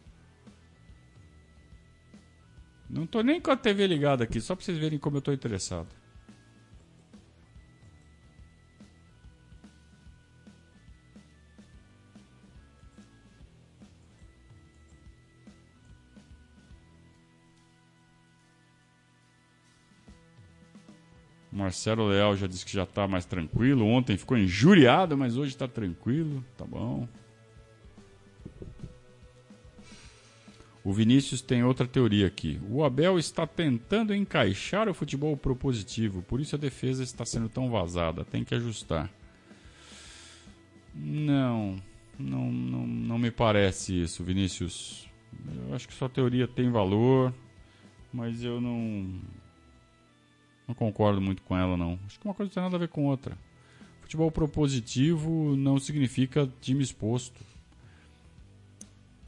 [2.89, 5.33] Não tô nem com a TV ligada aqui, só pra vocês verem como eu tô
[5.33, 5.89] interessado.
[21.55, 23.87] Marcelo Leal já disse que já tá mais tranquilo.
[23.87, 26.45] Ontem ficou injuriado, mas hoje tá tranquilo.
[26.59, 27.09] Tá bom.
[30.83, 32.61] O Vinícius tem outra teoria aqui.
[32.69, 37.71] O Abel está tentando encaixar o futebol propositivo, por isso a defesa está sendo tão
[37.71, 38.25] vazada.
[38.25, 39.09] Tem que ajustar.
[40.93, 41.77] Não,
[42.19, 45.09] não, não, não me parece isso, Vinícius.
[45.69, 47.33] Eu acho que sua teoria tem valor,
[48.13, 49.21] mas eu não,
[50.67, 51.99] não concordo muito com ela, não.
[52.07, 53.37] Acho que uma coisa não tem nada a ver com outra.
[54.01, 57.41] Futebol propositivo não significa time exposto.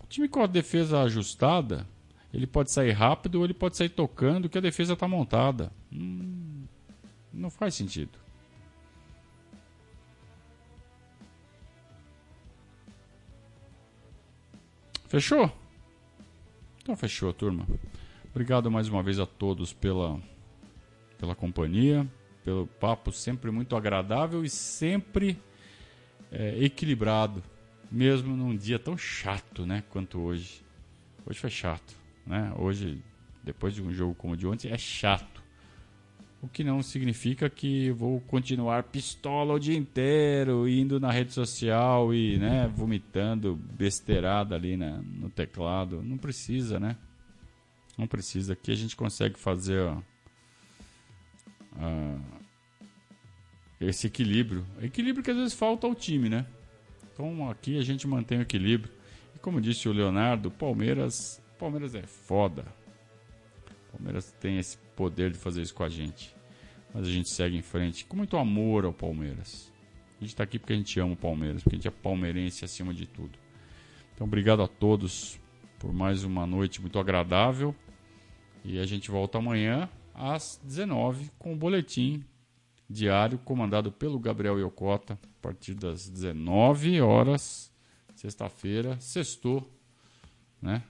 [0.02, 1.86] O time com a defesa ajustada,
[2.32, 5.72] ele pode sair rápido ou ele pode sair tocando que a defesa está montada.
[5.92, 6.64] Hum,
[7.32, 8.18] não faz sentido.
[15.08, 15.50] Fechou?
[16.82, 17.66] Então fechou, turma.
[18.30, 20.20] Obrigado mais uma vez a todos pela,
[21.18, 22.06] pela companhia,
[22.44, 25.38] pelo papo sempre muito agradável e sempre
[26.30, 27.42] é, equilibrado
[27.90, 30.62] mesmo num dia tão chato, né, quanto hoje.
[31.24, 31.94] Hoje foi chato,
[32.26, 32.52] né?
[32.56, 33.02] Hoje,
[33.42, 35.42] depois de um jogo como o de ontem, é chato.
[36.40, 42.14] O que não significa que vou continuar pistola o dia inteiro, indo na rede social
[42.14, 46.02] e né, vomitando besteirada ali né, no teclado.
[46.02, 46.96] Não precisa, né?
[47.98, 48.52] Não precisa.
[48.52, 50.00] Aqui a gente consegue fazer ó,
[53.80, 54.64] esse equilíbrio.
[54.80, 56.46] Equilíbrio que às vezes falta ao time, né?
[57.12, 58.92] Então aqui a gente mantém o equilíbrio.
[59.34, 62.64] E como disse o Leonardo, Palmeiras, Palmeiras é foda.
[63.92, 66.34] Palmeiras tem esse poder de fazer isso com a gente.
[66.92, 69.72] Mas a gente segue em frente com muito amor ao Palmeiras.
[70.18, 72.64] A gente está aqui porque a gente ama o Palmeiras, porque a gente é palmeirense
[72.64, 73.38] acima de tudo.
[74.14, 75.38] Então, obrigado a todos
[75.78, 77.74] por mais uma noite muito agradável.
[78.64, 82.24] E a gente volta amanhã às 19 com o boletim
[82.88, 87.70] diário comandado pelo Gabriel Iocota a partir das 19 horas,
[88.14, 89.70] sexta-feira, sextou,
[90.60, 90.82] né?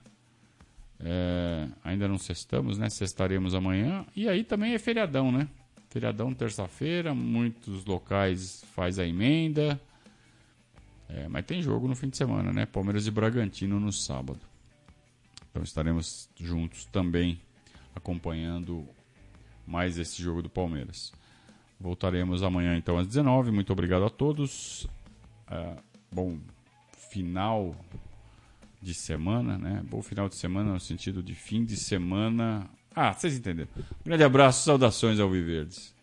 [0.99, 2.89] É, ainda não sextamos, né?
[2.89, 4.05] Sextaremos amanhã.
[4.15, 5.47] E aí também é feriadão, né?
[5.89, 9.79] Feriadão terça-feira, muitos locais faz a emenda.
[11.09, 12.65] É, mas tem jogo no fim de semana, né?
[12.65, 14.39] Palmeiras e Bragantino no sábado.
[15.49, 17.39] Então estaremos juntos também
[17.95, 18.87] acompanhando
[19.67, 21.11] mais esse jogo do Palmeiras.
[21.79, 24.87] Voltaremos amanhã então às 19 Muito obrigado a todos.
[25.49, 25.75] É,
[26.11, 26.37] bom
[27.11, 27.75] final
[28.81, 29.83] de semana, né?
[29.89, 32.67] Bom final de semana no sentido de fim de semana.
[32.95, 33.69] Ah, vocês entenderam.
[34.03, 35.96] grande abraço, saudações ao Viverdes.